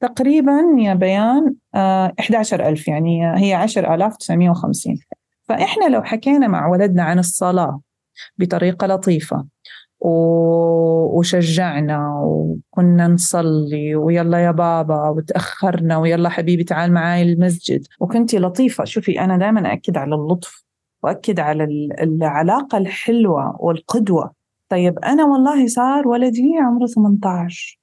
[0.00, 4.98] تقريبا يا بيان آه 11000 يعني هي 10950
[5.48, 7.80] فإحنا لو حكينا مع ولدنا عن الصلاة
[8.38, 9.46] بطريقة لطيفة
[10.04, 17.86] وشجعنا وكنا نصلي ويلا يا بابا وتأخرنا ويلا حبيبي تعال معاي المسجد.
[18.00, 18.84] وكنتي لطيفة.
[18.84, 20.64] شوفي أنا دائما أكد على اللطف
[21.02, 21.64] وأكد على
[22.00, 24.32] العلاقة الحلوة والقدوة.
[24.68, 27.78] طيب أنا والله صار ولدي عمره 18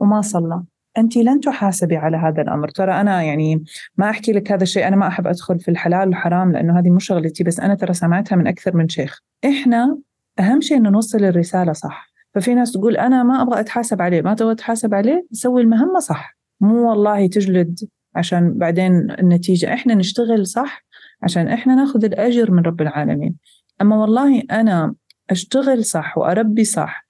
[0.00, 0.62] وما صلى.
[0.98, 2.68] أنت لن تحاسبي على هذا الأمر.
[2.68, 3.64] ترى أنا يعني
[3.96, 4.88] ما أحكي لك هذا الشيء.
[4.88, 8.36] أنا ما أحب أدخل في الحلال والحرام لأنه هذه مو شغلتي بس أنا ترى سمعتها
[8.36, 9.20] من أكثر من شيخ.
[9.44, 9.98] إحنا
[10.38, 12.14] أهم شيء إنه نوصل الرسالة صح.
[12.34, 16.36] ففي ناس تقول أنا ما أبغى أتحاسب عليه ما تبغى تحاسب عليه سوي المهمة صح.
[16.60, 17.80] مو والله تجلد
[18.14, 19.74] عشان بعدين النتيجة.
[19.74, 20.84] إحنا نشتغل صح
[21.22, 23.36] عشان إحنا ناخذ الأجر من رب العالمين.
[23.82, 24.94] أما والله أنا
[25.30, 27.04] أشتغل صح وأربي صح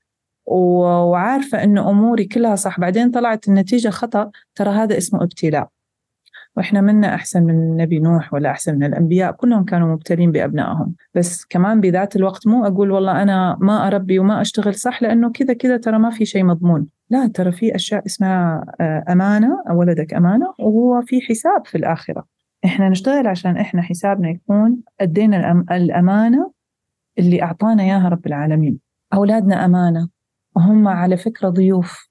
[0.47, 5.69] وعارفة إنه أموري كلها صح بعدين طلعت النتيجة خطأ ترى هذا اسمه ابتلاء.
[6.57, 10.95] وإحنا منا أحسن من النبي نوح ولا أحسن من الأنبياء كلهم كانوا مبتلين بأبنائهم.
[11.15, 15.55] بس كمان بذات الوقت مو أقول والله أنا ما أربي وما أشتغل صح لأنه كذا
[15.55, 16.87] كذا ترى ما في شيء مضمون.
[17.11, 22.25] لا ترى في أشياء اسمها آه، أمانة ولدك أمانة وهو في حساب في الآخرة.
[22.65, 26.53] إحنا نشتغل عشان إحنا حسابنا يكون أدينا الأمانة
[27.19, 28.79] اللي أعطانا إياها رب العالمين.
[29.15, 30.09] أولادنا أمانة
[30.57, 32.09] وهم على فكرة ضيوف.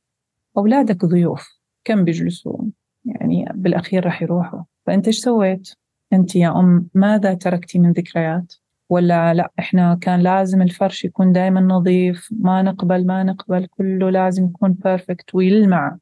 [0.57, 1.47] أولادك ضيوف
[1.83, 2.57] كم بيجلسوا
[3.05, 4.61] يعني بالأخير راح يروحوا.
[4.85, 5.75] فأنت إيش سويت؟
[6.13, 8.53] أنت يا أم ماذا تركتي من ذكريات؟
[8.89, 14.45] ولا لأ إحنا كان لازم الفرش يكون دائما نظيف ما نقبل ما نقبل كله لازم
[14.45, 15.97] يكون perfect ويلمع.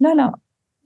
[0.00, 0.34] لا لا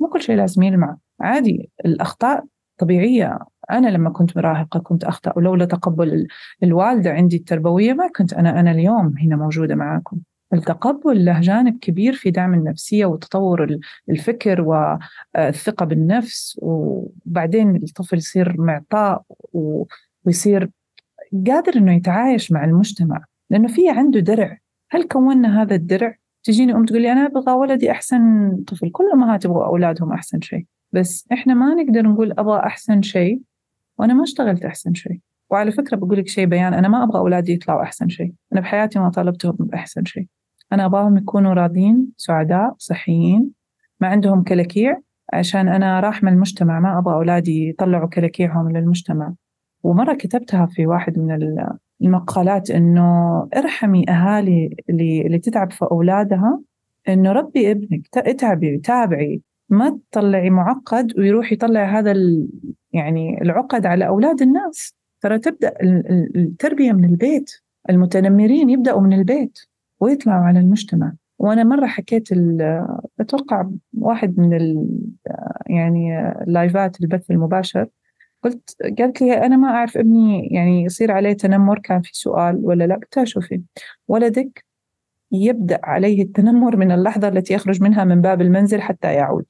[0.01, 0.97] مو كل شيء لازم يلمع.
[1.21, 2.45] عادي الأخطاء
[2.79, 3.39] طبيعية.
[3.71, 6.27] أنا لما كنت مراهقة كنت أخطأ ولولا تقبل
[6.63, 10.19] الوالدة عندي التربوية ما كنت أنا أنا اليوم هنا موجودة معاكم.
[10.53, 13.79] التقبل له جانب كبير في دعم النفسية وتطور
[14.11, 16.59] الفكر والثقة بالنفس.
[16.63, 19.23] وبعدين الطفل يصير معطاء
[20.25, 20.71] ويصير
[21.47, 24.59] قادر إنه يتعايش مع المجتمع لأنه في عنده درع.
[24.91, 29.45] هل كونا هذا الدرع؟ تجيني أم تقول لي أنا أبغى ولدي أحسن طفل؟ كل أمهات
[29.45, 30.65] يبغوا أولادهم أحسن شيء.
[30.93, 33.41] بس إحنا ما نقدر نقول أبغى أحسن شيء
[33.99, 35.21] وأنا ما اشتغلت أحسن شيء.
[35.51, 38.99] وعلى فكرة بقول لك شيء بيان أنا ما أبغى أولادي يطلعوا أحسن شيء أنا بحياتي
[38.99, 40.27] ما طالبتهم بأحسن شيء
[40.73, 43.51] أنا أبغاهم يكونوا راضين سعداء صحيين
[44.01, 45.01] ما عندهم كلاكيع
[45.33, 49.35] عشان أنا راحمة المجتمع ما أبغى أولادي يطلعوا كلاكيعهم للمجتمع.
[49.83, 51.39] ومرة كتبتها في واحد من
[52.03, 56.61] المقالات إنه ارحمي أهالي اللي, اللي تتعب في أولادها
[57.09, 59.43] إنه ربي ابنك اتعبي تابعي.
[59.69, 62.15] ما تطلعي معقد ويروح يطلع هذا
[62.93, 64.95] يعني العقد على أولاد الناس.
[65.21, 65.73] ترى تبدأ
[66.37, 67.51] التربية من البيت.
[67.91, 69.59] المتنمرين يبدأوا من البيت
[70.01, 71.13] ويطلعوا على المجتمع.
[71.39, 72.29] وأنا مرة حكيت
[73.21, 74.53] أتوقع واحد من
[75.67, 77.87] يعني اللايفات البث المباشر
[78.43, 82.87] قلت قالت لي أنا ما أعرف ابني يعني يصير عليه تنمر كان في سؤال ولا
[82.87, 83.63] لا؟ قلت شوفي
[84.09, 84.65] ولدك
[85.33, 89.47] يبدأ عليه التنمر من اللحظة التي يخرج منها من باب المنزل حتى يعود.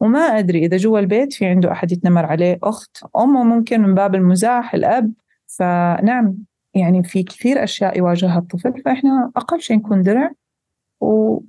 [0.00, 2.58] وما أدري إذا جوا البيت في عنده أحد يتنمر عليه.
[2.62, 5.12] أخت أمه ممكن من باب المزاح الأب.
[5.46, 6.36] فنعم
[6.74, 10.32] يعني في كثير أشياء يواجهها الطفل فإحنا أقل شيء نكون درع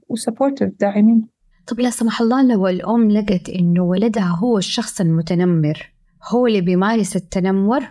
[0.10, 1.28] وسبورتيف داعمين.
[1.68, 5.94] طب لا سمح الله لو الأم لقت إنه ولدها هو الشخص المتنمر
[6.32, 7.84] هو اللي بيمارس التنمر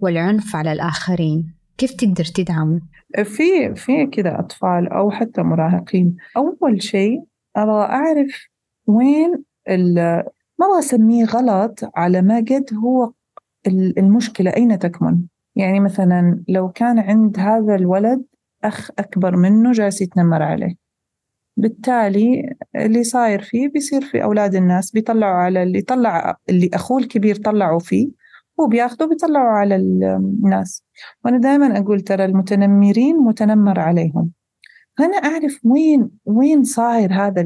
[0.00, 2.80] والعنف على الآخرين كيف تقدر تدعمه؟
[3.24, 6.16] في في كذا أطفال أو حتى مراهقين.
[6.36, 7.22] أول شيء
[7.56, 8.48] أبغى أعرف
[8.86, 13.12] وين ما أبغى أسميه غلط على ما قد هو
[13.98, 15.22] المشكلة؟ أين تكمن؟
[15.56, 18.24] يعني مثلا لو كان عند هذا الولد
[18.64, 20.74] أخ أكبر منه جالس يتنمر عليه.
[21.56, 27.36] بالتالي اللي صاير فيه بيصير في أولاد الناس بيطلعوا على اللي طلع اللي أخوه الكبير
[27.36, 28.08] طلعوا فيه
[28.60, 30.82] هو بياخذوا بيطلعوا على الناس.
[31.24, 34.30] وأنا دائما أقول ترى المتنمرين متنمر عليهم.
[34.98, 37.40] فأنا أعرف وين وين صاير هذا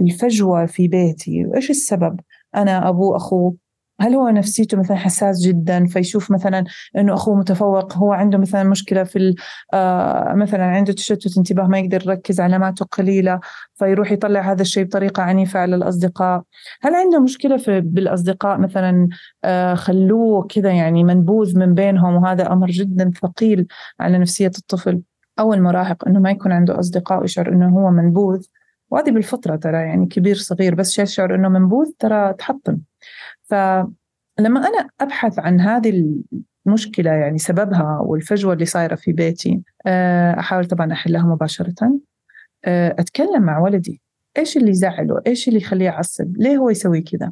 [0.00, 1.46] الفجوة في بيتي.
[1.46, 2.20] وإيش السبب؟
[2.54, 3.56] أنا أبوه أخوه
[4.00, 6.64] هل هو نفسيته مثلا حساس جدا؟ فيشوف مثلا
[6.96, 9.34] إنه أخوه متفوق هو عنده مثلا مشكلة في
[9.74, 13.40] آه مثلا عنده تشتت انتباه ما يقدر يركز علاماته قليلة
[13.74, 16.42] فيروح يطلع هذا الشيء بطريقة عنيفة على الأصدقاء.
[16.82, 19.08] هل عنده مشكلة في بالأصدقاء مثلا
[19.44, 23.66] آه خلوه كذا يعني منبوذ من بينهم وهذا أمر جدا ثقيل
[24.00, 25.02] على نفسية الطفل؟
[25.38, 28.46] أو المراهق إنه ما يكون عنده أصدقاء ويشعر إنه هو منبوذ.
[28.92, 32.78] وهذه بالفطرة ترى يعني كبير صغير بس يشعر إنه منبوذ ترى تحطم.
[33.42, 33.88] فلما
[34.38, 36.14] أنا أبحث عن هذه
[36.66, 42.00] المشكلة يعني سببها والفجوة اللي صايرة في بيتي آه، أحاول طبعا أحلها مباشرة.
[42.64, 44.00] آه، أتكلم مع ولدي.
[44.38, 47.30] إيش اللي يزعله إيش اللي يخليه يعصب؟ ليه هو يسوي كذا؟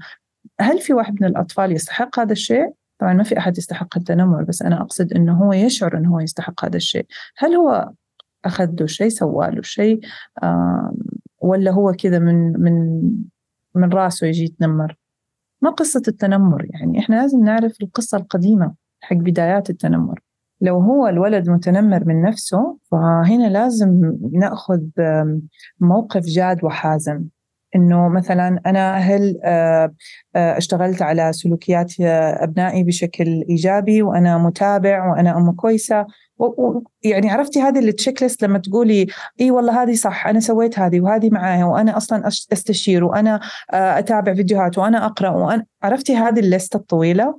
[0.60, 4.62] هل في واحد من الأطفال يستحق هذا الشيء؟ طبعا ما في أحد يستحق التنمر بس
[4.62, 7.06] أنا أقصد أنه هو يشعر أنه هو يستحق هذا الشيء.
[7.36, 7.90] هل هو
[8.44, 10.00] أخذ له شيء سوى له شيء؟
[11.40, 13.02] ولا هو كذا من من
[13.74, 14.96] من راسه يجي يتنمر.
[15.62, 16.98] ما قصة التنمر يعني.
[16.98, 20.20] إحنا لازم نعرف القصة القديمة حق بدايات التنمر.
[20.60, 24.80] لو هو الولد متنمر من نفسه فهنا لازم نأخذ
[25.80, 27.24] موقف جاد وحازم.
[27.76, 29.94] إنه مثلا أنا هل آه،
[30.36, 36.06] آه، اشتغلت على سلوكيات أبنائي بشكل إيجابي وأنا متابع وأنا أم كويسة.
[37.02, 39.06] يعني عرفتي هذه ال checklist لما تقولي
[39.40, 44.34] إي والله هذه صح أنا سويت هذه وهذه معايا وأنا أصلا أستشير وأنا آه، أتابع
[44.34, 47.38] فيديوهات وأنا أقرأ وأنا عرفتي هذه ال list الطويلة؟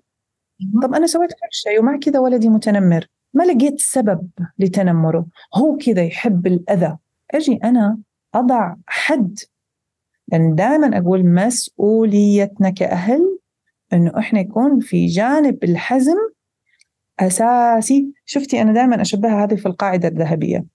[0.84, 6.04] طب أنا سويت كل شيء ومع كذا ولدي متنمر ما لقيت سبب لتنمره هو كذا
[6.04, 6.98] يحب الأذى.
[7.34, 7.98] أجي أنا
[8.36, 9.40] أضع حد
[10.28, 13.38] لأن دائما أقول مسؤوليتنا كأهل
[13.94, 16.18] إنه إحنا يكون في جانب الحزم
[17.20, 18.14] أساسي.
[18.26, 20.66] شفتي أنا دائما أشبهها هذه في القاعدة الذهبية.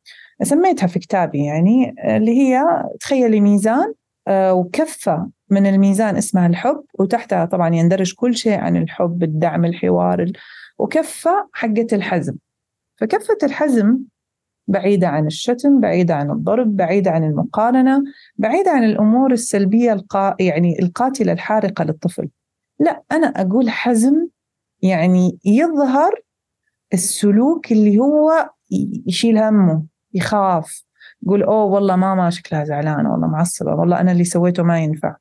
[0.43, 2.63] سميتها في كتابي يعني اللي هي
[3.01, 3.95] تخيلي ميزان
[4.29, 10.33] آه، وكفة من الميزان اسمها الحب وتحتها طبعا يندرج كل شيء عن الحب الدعم الحوار
[10.79, 12.37] وكفة حقة الحزم.
[12.97, 13.99] فكفة الحزم
[14.69, 18.03] بعيدة عن الشتم بعيدة عن الضرب بعيدة عن المقارنة
[18.37, 20.37] بعيدة عن الأمور السلبية القا...
[20.41, 22.29] يعني القاتلة الحارقة للطفل.
[22.81, 24.27] لا أنا أقول حزم
[24.83, 26.26] يعني يظهر
[26.93, 28.51] السلوك اللي هو
[29.07, 29.83] يشيل همه
[30.15, 30.87] يخاف
[31.23, 35.17] يقول أوه والله ماما شكلها زعلانة والله معصبة والله أنا اللي سويته ما ينفع.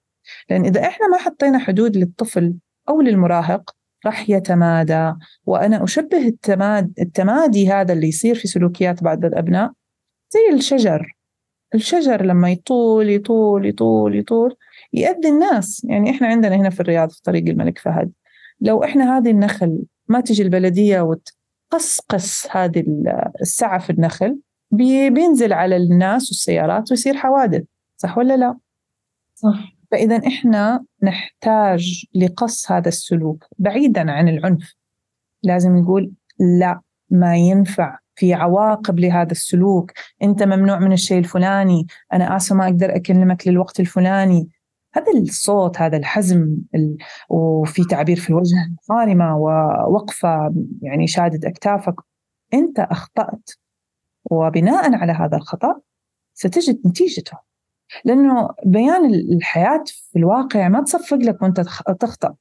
[0.50, 2.56] لأن إذا إحنا ما حطينا حدود للطفل
[2.90, 3.76] أو للمراهق
[4.06, 5.14] راح يتمادى
[5.46, 9.72] وأنا أشبه التماد التمادي هذا اللي يصير في سلوكيات بعض الأبناء
[10.30, 11.16] زي الشجر.
[11.76, 14.56] الشجر لما يطول يطول يطول يطول
[14.94, 15.86] يأذي الناس.
[15.90, 18.12] يعني إحنا عندنا هنا في الرياض في طريق الملك فهد
[18.62, 21.30] لو إحنا هذه النخل ما تجي البلدية وت
[21.76, 22.84] قصقص هذه
[23.42, 24.40] السعة في النخل
[24.72, 27.64] بينزل على الناس والسيارات ويصير حوادث
[27.98, 28.58] صح ولا لا؟
[29.36, 29.76] صح.
[29.92, 34.76] فإذا إحنا نحتاج لقص هذا السلوك بعيدا عن العنف.
[35.44, 38.00] لازم نقول لا ما ينفع.
[38.18, 39.92] في عواقب لهذا السلوك.
[40.24, 44.50] أنت ممنوع من الشيء الفلاني أنا آسفة ما أقدر أكلمك للوقت الفلاني.
[44.96, 46.58] هذا الصوت هذا الحزم
[47.30, 51.96] وفي تعبير في الوجه صارمة ووقفة يعني شادد أكتافك
[52.54, 53.50] أنت أخطأت
[54.32, 55.80] وبناء على هذا الخطأ
[56.34, 57.38] ستجد نتيجته
[58.06, 61.60] لأنه بيان الحياة في الواقع ما تصفق لك وأنت
[62.00, 62.36] تخطأ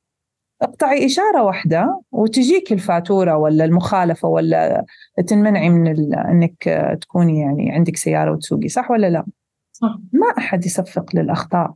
[0.62, 4.84] اقطعي إشارة واحدة وتجيك الفاتورة ولا المخالفة ولا
[5.26, 6.64] تنمنعي من أنك
[7.00, 9.26] تكوني يعني عندك سيارة وتسوقي صح ولا لا؟
[9.72, 9.98] صح.
[10.12, 11.74] ما أحد يصفق للأخطاء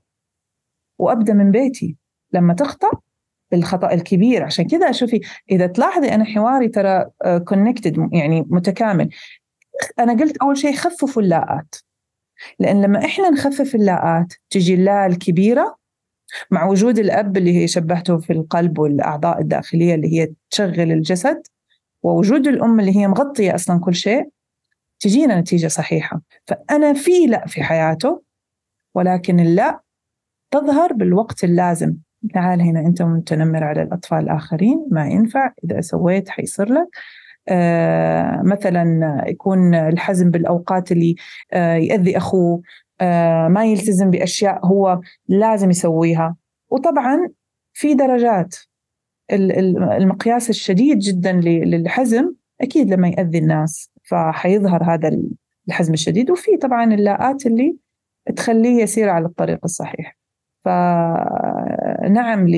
[0.99, 1.97] وأبدأ من بيتي.
[2.33, 2.91] لما تخطأ
[3.53, 4.43] الخطا الكبير.
[4.43, 5.21] عشان كذا شوفي
[5.51, 7.05] إذا تلاحظي أنا حواري ترى
[7.45, 9.11] كونكتد يعني متكامل.
[9.99, 11.75] أنا قلت أول شيء خففوا اللاءات
[12.59, 15.77] لأن لما إحنا نخفف اللاءات تجي اللاء الكبيرة
[16.51, 21.43] مع وجود الأب اللي هي شبهته في القلب والأعضاء الداخلية اللي هي تشغل الجسد
[22.03, 24.29] ووجود الأم اللي هي مغطية أصلا كل شيء
[25.01, 26.21] تجينا نتيجة صحيحة.
[26.47, 28.23] فأنا في لا في حياته
[28.95, 29.81] ولكن اللا
[30.51, 31.97] تظهر بالوقت اللازم.
[32.35, 35.53] تعال هنا أنت متنمر على الأطفال الآخرين ما ينفع.
[35.65, 36.89] إذا سويت حيصير لك.
[37.49, 41.15] آه مثلا يكون الحزم بالأوقات اللي
[41.53, 42.63] آه يأذي أخوه.
[43.01, 46.37] آه ما يلتزم بأشياء هو لازم يسويها.
[46.71, 47.29] وطبعا
[47.73, 48.57] في درجات.
[49.33, 53.91] المقياس الشديد جدا للحزم أكيد لما يأذي الناس.
[54.03, 55.19] فحيظهر هذا
[55.69, 56.31] الحزم الشديد.
[56.31, 57.77] وفي طبعا اللاءات اللي
[58.37, 60.18] تخليه يسير على الطريق الصحيح.
[60.65, 62.49] فنعم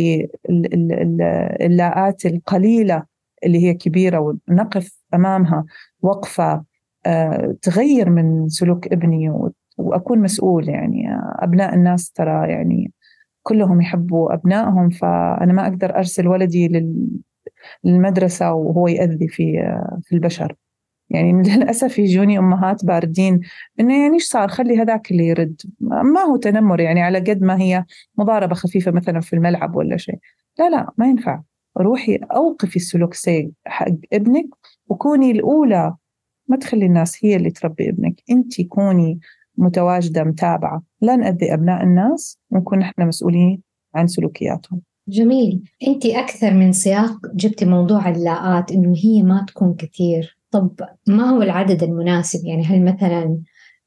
[1.60, 3.02] للاءات القليلة
[3.44, 5.64] اللي هي كبيرة ونقف أمامها
[6.02, 6.64] وقفة
[7.06, 9.32] آه، تغير من سلوك ابني
[9.78, 11.08] وأكون مسؤول يعني.
[11.38, 12.92] أبناء الناس ترى يعني
[13.42, 16.90] كلهم يحبوا أبنائهم فأنا ما أقدر أرسل ولدي
[17.84, 19.52] للمدرسة وهو يأذي في
[20.02, 20.54] في البشر.
[21.10, 23.40] يعني للأسف يجوني أمهات باردين
[23.80, 25.60] إنه يعني إيش صار؟ خلي هذاك اللي يرد.
[25.80, 27.84] ما هو تنمر يعني على قد ما هي
[28.18, 30.18] مضاربة خفيفة مثلا في الملعب ولا شيء.
[30.58, 31.40] لا لا ما ينفع.
[31.78, 34.46] روحي أوقفي السلوك السيء حق ابنك
[34.88, 35.94] وكوني الأولى.
[36.48, 38.14] ما تخلي الناس هي اللي تربي ابنك.
[38.30, 39.20] أنت كوني
[39.58, 40.82] متواجدة متابعة.
[41.00, 43.62] لا نأذي أبناء الناس ونكون إحنا مسؤولين
[43.94, 44.80] عن سلوكياتهم.
[45.08, 45.62] جميل.
[45.88, 50.39] أنت أكثر من سياق جبتي موضوع اللاءات إنه هي ما تكون كثير.
[50.50, 50.70] طب
[51.08, 53.38] ما هو العدد المناسب؟ يعني هل مثلا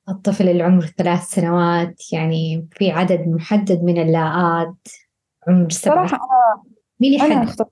[0.10, 4.88] الطفل اللي عمره ثلاث سنوات يعني في عدد محدد من اللاءات
[5.48, 6.64] عمر سبع صراحة أنا
[7.00, 7.66] مين يحدد؟ أنا, اختص...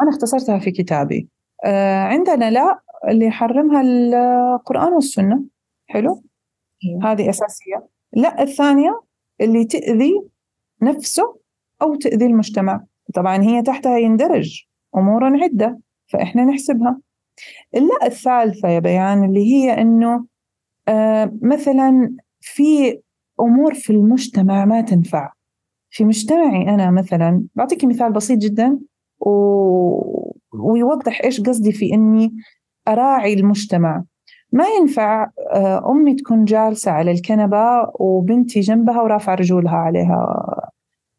[0.00, 1.28] أنا اختصرتها في كتابي.
[1.64, 5.44] آه عندنا لا اللي يحرمها القرآن والسنة.
[5.86, 6.22] حلو؟
[6.84, 7.12] إيه.
[7.12, 7.88] هذه أساسية.
[8.12, 9.02] لا الثانية
[9.40, 10.22] اللي تأذي
[10.82, 11.36] نفسه
[11.82, 12.84] أو تأذي المجتمع.
[13.14, 14.64] طبعا هي تحتها يندرج
[14.96, 16.98] أمور عدة فإحنا نحسبها.
[17.76, 20.26] اللا الثالثة يا بيان اللي هي إنه
[20.88, 23.00] آه مثلا في
[23.40, 25.32] أمور في المجتمع ما تنفع.
[25.90, 28.78] في مجتمعي أنا مثلا بعطيك مثال بسيط جدا
[29.20, 29.30] و...
[30.52, 32.36] ويوضح إيش قصدي في إني
[32.88, 34.02] أراعي المجتمع.
[34.52, 40.44] ما ينفع آه، أمي تكون جالسة على الكنبة وبنتي جنبها ورافعة رجولها عليها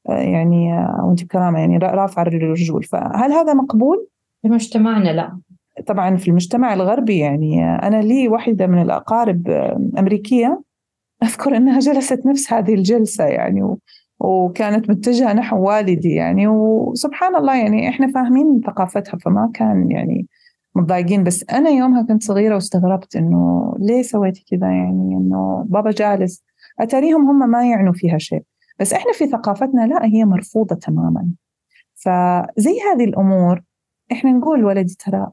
[0.09, 4.07] آه، يعني وأنت بكرامة يعني رافعة الرجول فهل هذا مقبول؟
[4.41, 5.39] في مجتمعنا لا.
[5.87, 9.49] طبعا في المجتمع الغربي يعني أنا لي واحدة من الأقارب
[9.97, 10.61] أمريكية.
[11.23, 13.75] أذكر أنها جلست نفس هذه الجلسة يعني
[14.19, 16.47] وكانت متجهة نحو والدي يعني.
[16.47, 20.27] وسبحان الله يعني إحنا فاهمين ثقافتها فما كان يعني
[20.75, 21.23] متضايقين.
[21.23, 26.43] بس أنا يومها كنت صغيرة واستغربت إنه ليه سويتي كذا يعني إنه بابا جالس.
[26.79, 28.43] أتاريهم هم ما يعنوا فيها شيء.
[28.79, 31.27] بس إحنا في ثقافتنا لا هي مرفوضة تماما.
[31.95, 33.61] فزي هذه الأمور
[34.11, 35.27] إحنا نقول ولدي ترى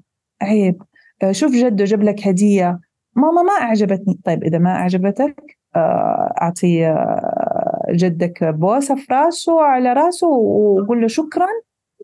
[0.44, 0.82] عيب
[1.22, 2.80] آه، شوف جده جاب لك هدية.
[3.16, 4.20] ماما ما أعجبتني.
[4.24, 11.06] طيب إذا ما أعجبتك آه، أعطي آه، جدك بوسة في راسه على راسه وقول له
[11.08, 11.46] شكرا.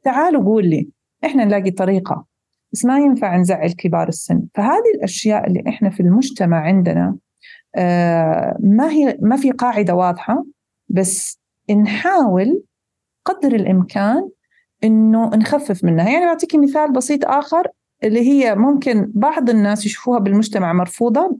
[0.03, 0.89] تعال وقول لي.
[1.25, 2.27] إحنا نلاقي طريقة.
[2.73, 4.43] بس ما ينفع نزعل كبار السن.
[4.55, 7.17] فهذه الأشياء اللي إحنا في المجتمع عندنا
[8.61, 10.45] ما هي ما في قاعدة واضحة.
[10.89, 12.63] بس نحاول
[13.25, 14.31] قدر الإمكان
[14.85, 16.11] إنه نخفف منها.
[16.11, 17.69] يعني أعطيكي مثال بسيط آخر.
[18.05, 21.39] اللي هي ممكن بعض الناس يشوفوها بالمجتمع مرفوضة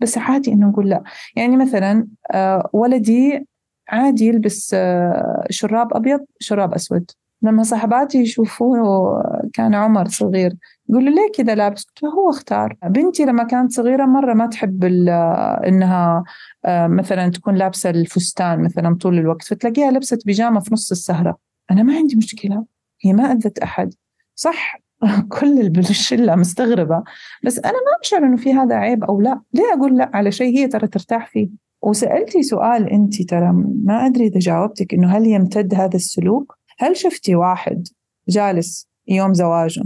[0.00, 1.02] بس عادي إنه نقول لا.
[1.36, 3.46] يعني مثلا آه، ولدي
[3.88, 7.10] عادي يلبس آه، شراب أبيض شراب أسود.
[7.42, 10.56] لما صاحباتي يشوفوه كان عمر صغير
[10.88, 12.76] يقولوا ليه كذا لابس؟ قلت هو اختار.
[12.84, 14.84] بنتي لما كانت صغيرة مرة ما تحب
[15.66, 16.24] إنها
[16.64, 21.38] آه، مثلا تكون لابسة الفستان مثلا طول الوقت فتلاقيها لبست بيجامة في نص السهرة.
[21.70, 22.64] أنا ما عندي مشكلة
[23.00, 23.94] هي ما أذت أحد.
[24.34, 24.83] صح
[25.40, 27.02] كل الشلة مستغربة.
[27.44, 29.40] بس أنا ما أشعر إنه في هذا عيب أو لا.
[29.52, 31.48] ليه أقول لا؟ على شيء هي ترى ترتاح فيه.
[31.82, 33.52] وسألتي سؤال أنت ترى
[33.84, 37.88] ما أدري إذا جاوبتك إنه هل يمتد هذا السلوك؟ هل شفتي واحد
[38.28, 39.82] جالس يوم زواجه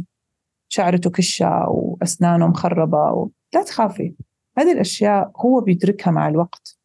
[0.68, 3.28] شعرته كشة وأسنانه مخربة و...
[3.54, 4.14] لا تخافي.
[4.58, 6.78] هذه الأشياء هو بيدركها مع الوقت.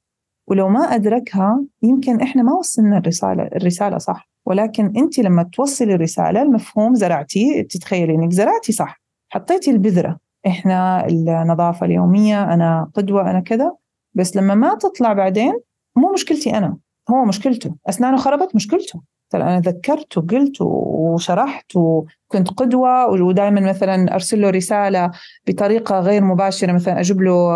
[0.47, 4.32] ولو ما أدركها يمكن إحنا ما وصلنا الرسالة الرسالة صح.
[4.45, 9.01] ولكن أنت لما توصلي الرسالة المفهوم زرعتيه تتخيلي إنك زرعتي صح.
[9.29, 10.17] حطيتي البذرة.
[10.47, 13.71] إحنا النظافة اليومية أنا قدوة أنا كذا.
[14.13, 15.53] بس لما ما تطلع بعدين
[15.95, 16.77] مو مشكلتي أنا.
[17.11, 17.75] هو مشكلته.
[17.89, 19.01] أسنانه خربت مشكلته.
[19.33, 25.11] ترى أنا ذكرت وقلت وشرحت وكنت قدوة ودائما مثلا أرسل له رسالة
[25.47, 27.49] بطريقة غير مباشرة مثلا أجيب له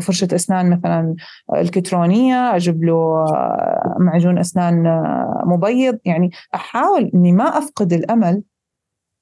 [0.00, 1.14] فرشة أسنان مثلا
[1.54, 3.24] إلكترونية أجيب له
[3.98, 5.98] معجون أسنان آه، مبيض.
[6.04, 8.42] يعني أحاول إني ما أفقد الأمل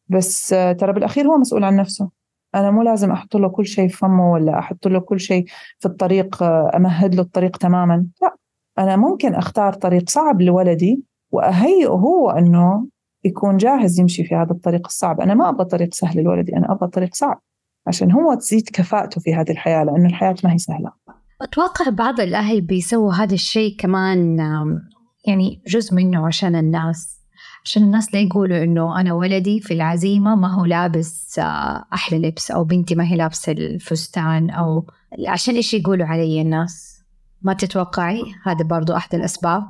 [0.09, 2.11] بس ترى بالأخير هو مسؤول عن نفسه.
[2.55, 5.45] أنا مو لازم أحط له كل شيء في فمه ولا أحط له كل شيء
[5.79, 6.43] في الطريق
[6.77, 8.07] أمهد له الطريق تماما.
[8.23, 8.37] لا
[8.79, 12.89] أنا ممكن أختار طريق صعب لولدي وأهيئه هو أنه
[13.25, 15.21] يكون جاهز يمشي في هذا الطريق الصعب.
[15.21, 17.41] أنا ما أبغى طريق سهل لولدي أنا أبغى طريق صعب
[17.87, 20.93] عشان هو تزيد كفاءته في هذه الحياة لأن الحياة ما هي سهلة.
[21.43, 24.39] أتوقع بعض الأهل بيسووا هذا الشيء كمان
[25.27, 27.21] يعني جزء منه عشان الناس.
[27.65, 32.51] عشان الناس لا يقولوا إنه أنا ولدي في العزيمة ما هو لابس آه، أحلى لبس
[32.51, 34.87] أو بنتي ما هي لابسة الفستان أو
[35.29, 36.90] عشان إيش يقولوا علي الناس؟
[37.43, 39.63] ما تتوقعي؟ هذا برضو أحد الأسباب.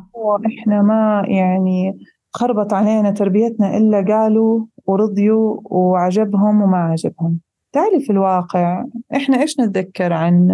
[0.47, 1.99] إحنا ما يعني
[2.33, 7.41] خربط علينا تربيتنا إلا قالوا ورضيوا وعجبهم وما عجبهم.
[7.73, 8.85] تعالي في الواقع
[9.17, 10.51] إحنا إيش نتذكر عن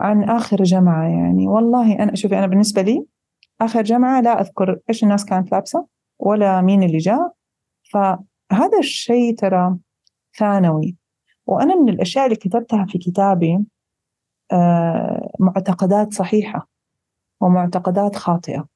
[0.00, 3.06] عن آخر جمعة يعني؟ والله أنا شوفي أنا بالنسبة لي
[3.60, 5.86] آخر جمعة لا أذكر إيش الناس كانت لابسة
[6.18, 7.32] ولا مين اللي جاء.
[7.92, 9.76] فهذا الشيء ترى
[10.38, 10.96] ثانوي.
[11.46, 13.58] وأنا من الأشياء اللي كتبتها في كتابي
[15.40, 16.68] معتقدات صحيحة
[17.40, 18.66] ومعتقدات خاطئة.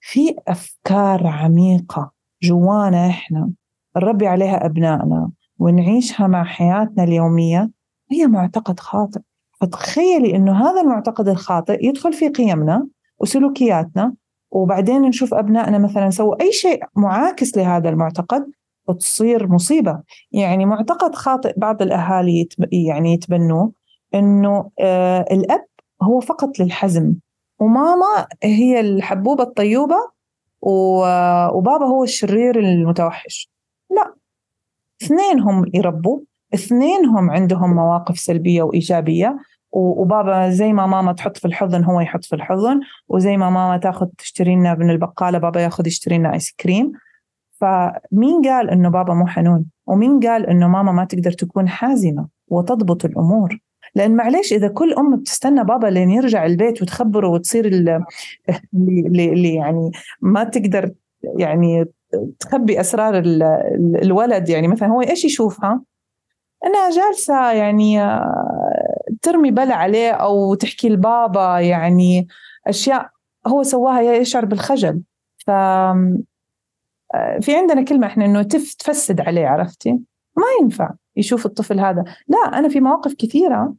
[0.00, 2.10] في أفكار عميقة
[2.42, 3.50] جوانا إحنا
[3.96, 7.70] نربي عليها أبنائنا ونعيشها مع حياتنا اليومية
[8.10, 9.20] هي معتقد خاطئ.
[9.60, 12.86] فتخيلي إنه هذا المعتقد الخاطئ يدخل في قيمنا
[13.18, 14.14] وسلوكياتنا
[14.50, 18.50] وبعدين نشوف أبنائنا مثلا سووا أي شيء معاكس لهذا المعتقد
[18.88, 20.02] وتصير مصيبة.
[20.32, 23.72] يعني معتقد خاطئ بعض الأهالي يعني يتبنوه.
[24.14, 25.66] إنه آه الأب
[26.02, 27.14] هو فقط للحزم
[27.60, 30.10] وماما هي الحبوبة الطيوبة
[30.60, 33.50] وبابا هو الشرير المتوحش.
[33.90, 34.14] لا
[35.02, 36.20] اثنينهم يربوا
[36.54, 39.38] اثنينهم عندهم مواقف سلبية وإيجابية
[39.72, 44.06] وبابا زي ما ماما تحط في الحضن هو يحط في الحضن وزي ما ماما تاخذ
[44.18, 46.92] تشتري لنا من البقالة بابا ياخذ يشتري لنا آيس كريم
[47.60, 53.04] فمين قال إنه بابا مو حنون؟ ومين قال إنه ماما ما تقدر تكون حازمة وتضبط
[53.04, 53.58] الأمور؟
[53.96, 59.90] لأن معلش إذا كل أم بتستنى بابا لين يرجع البيت وتخبره وتصير اللي, يعني
[60.20, 60.90] ما تقدر
[61.38, 61.84] يعني
[62.40, 63.22] تخبي أسرار
[64.02, 65.82] الولد يعني مثلا هو إيش يشوفها؟
[66.66, 67.98] انها جالسة يعني
[69.22, 72.28] ترمي بلا عليه أو تحكي لبابا يعني
[72.66, 73.10] أشياء
[73.46, 75.02] هو سواها يشعر بالخجل
[75.46, 75.50] ف
[77.40, 79.90] في عندنا كلمة إحنا إنه تف تفسد عليه عرفتي؟
[80.36, 83.74] ما ينفع يشوف الطفل هذا لا أنا في مواقف كثيرة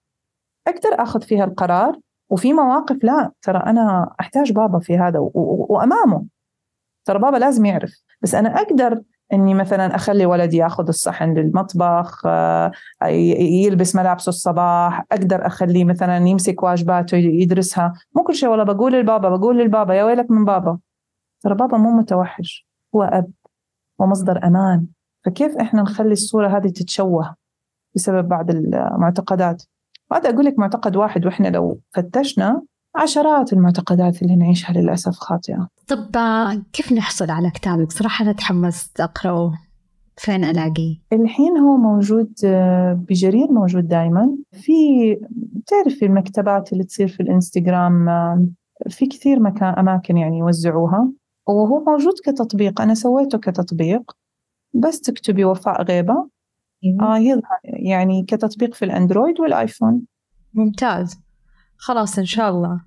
[0.68, 2.00] أقدر آخذ فيها القرار
[2.30, 6.26] وفي مواقف لا ترى أنا أحتاج بابا في هذا وأمامه.
[7.06, 8.04] ترى بابا لازم يعرف.
[8.22, 9.02] بس أنا أقدر
[9.34, 12.72] إني مثلا أخلي ولدي ياخذ الصحن للمطبخ آه،
[13.06, 17.94] يلبس ملابسه الصباح أقدر أخليه مثلا يمسك واجباته يدرسها.
[18.16, 20.80] مو كل شيء والله بقول للبابا بقول للبابا يا ويلك من بابا.
[21.42, 23.32] ترى بابا مو متوحش هو أب
[24.00, 24.88] ومصدر أمان.
[25.26, 27.36] فكيف إحنا نخلي الصورة هذه تتشوه
[27.96, 29.64] بسبب بعض المعتقدات؟
[30.12, 32.62] وهذا أقول لك معتقد واحد وإحنا لو فتشنا
[32.96, 35.68] عشرات المعتقدات اللي نعيشها للأسف خاطئة.
[35.88, 36.16] طب
[36.74, 39.54] كيف نحصل على كتابك؟ صراحة أنا تحمست أقرأه.
[40.18, 42.34] فين ألاقيه؟ الحين هو موجود
[43.10, 44.72] بجرير موجود دائما في
[45.68, 48.06] تعرف في المكتبات اللي تصير في الإنستغرام
[48.90, 51.12] في كثير مكان أماكن يعني يوزعوها.
[51.48, 52.82] وهو موجود كتطبيق.
[52.82, 54.12] أنا سويته كتطبيق.
[54.74, 56.28] بس تكتبي وفاء غيبة.
[57.02, 60.02] آه يظهر يعني كتطبيق في الأندرويد والآيفون.
[60.54, 61.20] ممتاز.
[61.78, 62.82] خلاص إن شاء الله.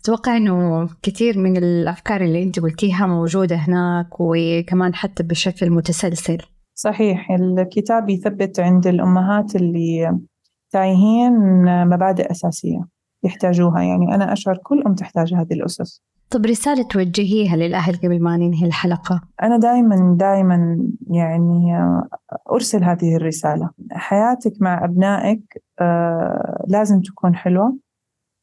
[0.00, 6.38] أتوقع إنه كثير من الأفكار اللي أنت قلتيها موجودة هناك وكمان حتى بشكل متسلسل.
[6.74, 7.30] صحيح.
[7.30, 10.18] الكتاب يثبت عند الأمهات اللي
[10.70, 11.34] تايهين
[11.88, 12.86] مبادئ أساسية
[13.24, 13.82] يحتاجوها.
[13.82, 16.02] يعني أنا أشعر كل أم تحتاج هذه الأسس.
[16.32, 19.20] طب رسالة توجهيها للأهل قبل ما ننهي الحلقة.
[19.42, 20.78] أنا دائما دائما
[21.10, 21.72] يعني
[22.52, 23.70] أرسل هذه الرسالة.
[23.90, 27.76] حياتك مع أبنائك آه، لازم تكون حلوة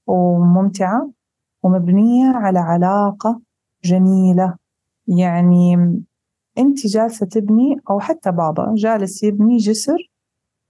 [0.08, 1.12] وممتعة
[1.64, 3.42] ومبنية على علاقة
[3.84, 4.56] جميلة.
[5.08, 5.76] يعني
[6.58, 10.12] أنت جالسة تبني أو حتى بابا جالس يبني جسر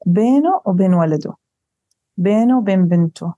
[0.06, 1.34] بينه وبين ولده
[2.18, 3.34] بينه وبين بنته.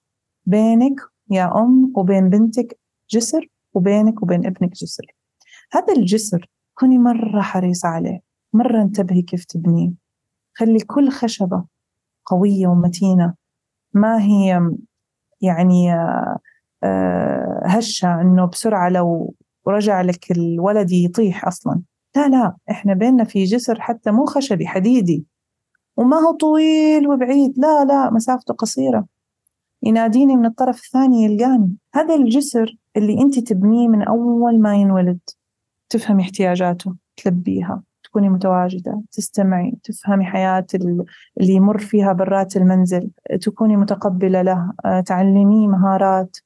[0.45, 0.99] بينك
[1.31, 2.79] يا أم وبين بنتك
[3.09, 5.05] جسر وبينك وبين ابنك جسر.
[5.71, 8.19] هذا الجسر كوني مرة حريصة عليه
[8.53, 9.91] مرة انتبهي كيف تبنيه.
[10.53, 11.65] خلي كل خشبة
[12.25, 13.33] قوية ومتينة.
[13.93, 14.61] ما هي
[15.41, 15.93] يعني
[16.83, 21.81] آه، هشة إنه بسرعة لو ورجع لك الولد يطيح أصلا.
[22.15, 25.25] لا لا إحنا بيننا في جسر حتى مو خشبي حديدي.
[25.97, 27.59] وما هو طويل وبعيد.
[27.59, 29.05] لا لا مسافته قصيرة.
[29.83, 31.77] يناديني من الطرف الثاني يلقاني.
[31.95, 35.19] هذا الجسر اللي أنت تبنيه من أول ما ينولد.
[35.89, 40.65] تفهمي احتياجاته تلبيها تكوني متواجدة تستمعي تفهمي حياة
[41.39, 43.11] اللي يمر فيها برات المنزل.
[43.41, 44.73] تكوني متقبلة له
[45.05, 46.37] تعلميه مهارات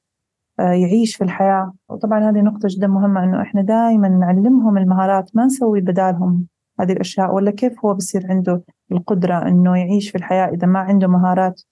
[0.58, 1.72] يعيش في الحياة.
[1.88, 6.46] وطبعا هذه نقطة جدا مهمة أنه إحنا دائما نعلمهم المهارات ما نسوي بدالهم
[6.80, 7.34] هذه الأشياء.
[7.34, 11.62] ولا كيف هو بصير عنده القدرة أنه يعيش في الحياة؟ إذا ما عنده مهارات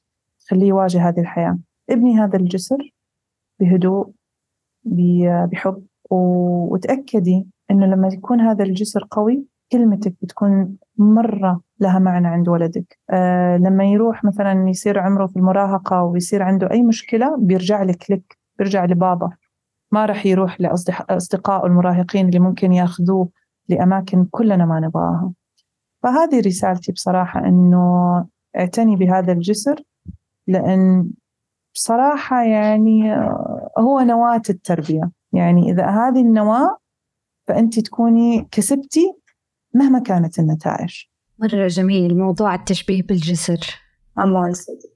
[0.40, 1.58] تخليه يواجه هذه الحياة.
[1.90, 2.94] ابني هذا الجسر
[3.60, 4.10] بهدوء
[4.84, 5.82] بحب.
[6.10, 12.98] وتأكدي أنه لما يكون هذا الجسر قوي كلمتك بتكون مرة لها معنى عند ولدك.
[13.10, 18.38] آه لما يروح مثلا يصير عمره في المراهقة ويصير عنده أي مشكلة بيرجع لك لك
[18.58, 19.30] بيرجع لبابا.
[19.92, 23.28] ما راح يروح لأصدقائه المراهقين اللي ممكن يأخذوه
[23.68, 25.32] لأماكن كلنا ما نبغاها.
[26.02, 28.26] فهذه رسالتي بصراحة أنه
[28.56, 29.82] اعتني بهذا الجسر
[30.46, 31.10] لأن
[31.74, 35.10] بصراحة يعني آه، هو نواة التربية.
[35.32, 36.78] يعني إذا هذه النواة
[37.48, 39.12] فأنت تكوني كسبتي
[39.74, 40.94] مهما كانت النتائج.
[41.38, 43.60] مرة جميل موضوع التشبيه بالجسر.
[44.18, 44.94] الله يسعدك.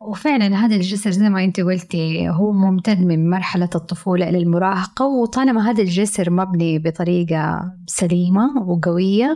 [0.00, 5.70] وفعلا هذا الجسر زي ما أنت قلتي هو ممتد من مرحلة الطفولة إلى المراهقة وطالما
[5.70, 9.30] هذا الجسر مبني بطريقة سليمة وقوية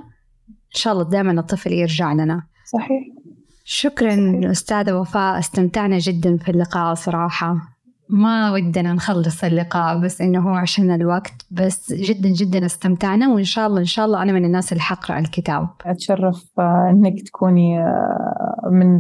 [0.48, 2.42] إن شاء الله دائما الطفل يرجع لنا.
[2.64, 3.02] صحيح.
[3.64, 4.50] شكرا صحيح.
[4.50, 7.56] أستاذة وفاء استمتعنا جدا في اللقاء صراحة.
[8.12, 13.66] ما ودنا نخلص اللقاء بس إنه هو عشان الوقت بس جدا جدا استمتعنا وإن شاء
[13.66, 15.68] الله إن شاء الله أنا من الناس اللي حقرأ الكتاب.
[15.86, 18.98] أتشرف آه، إنك تكوني آه، من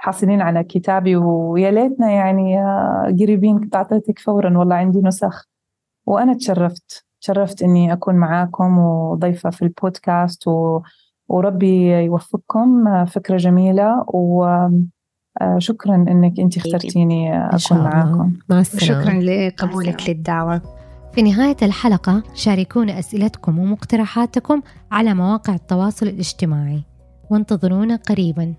[0.00, 5.48] الحاصلين على كتابي ويا ليتنا يعني آه، قريبين كنت أعطيتك فورا والله عندي نسخ.
[6.06, 10.80] وأنا تشرفت تشرفت إني أكون معاكم وضيفة في البودكاست و...
[11.28, 14.46] وربي يوفقكم فكرة جميلة و
[15.58, 18.32] شكرا إنك أنت اخترتيني أكون معاكم.
[18.48, 20.62] مع شكرا لقبولك للدعوة.
[21.12, 24.62] في نهاية الحلقة شاركونا أسئلتكم ومقترحاتكم
[24.92, 26.82] على مواقع التواصل الاجتماعي.
[27.30, 28.54] وانتظرونا قريباً.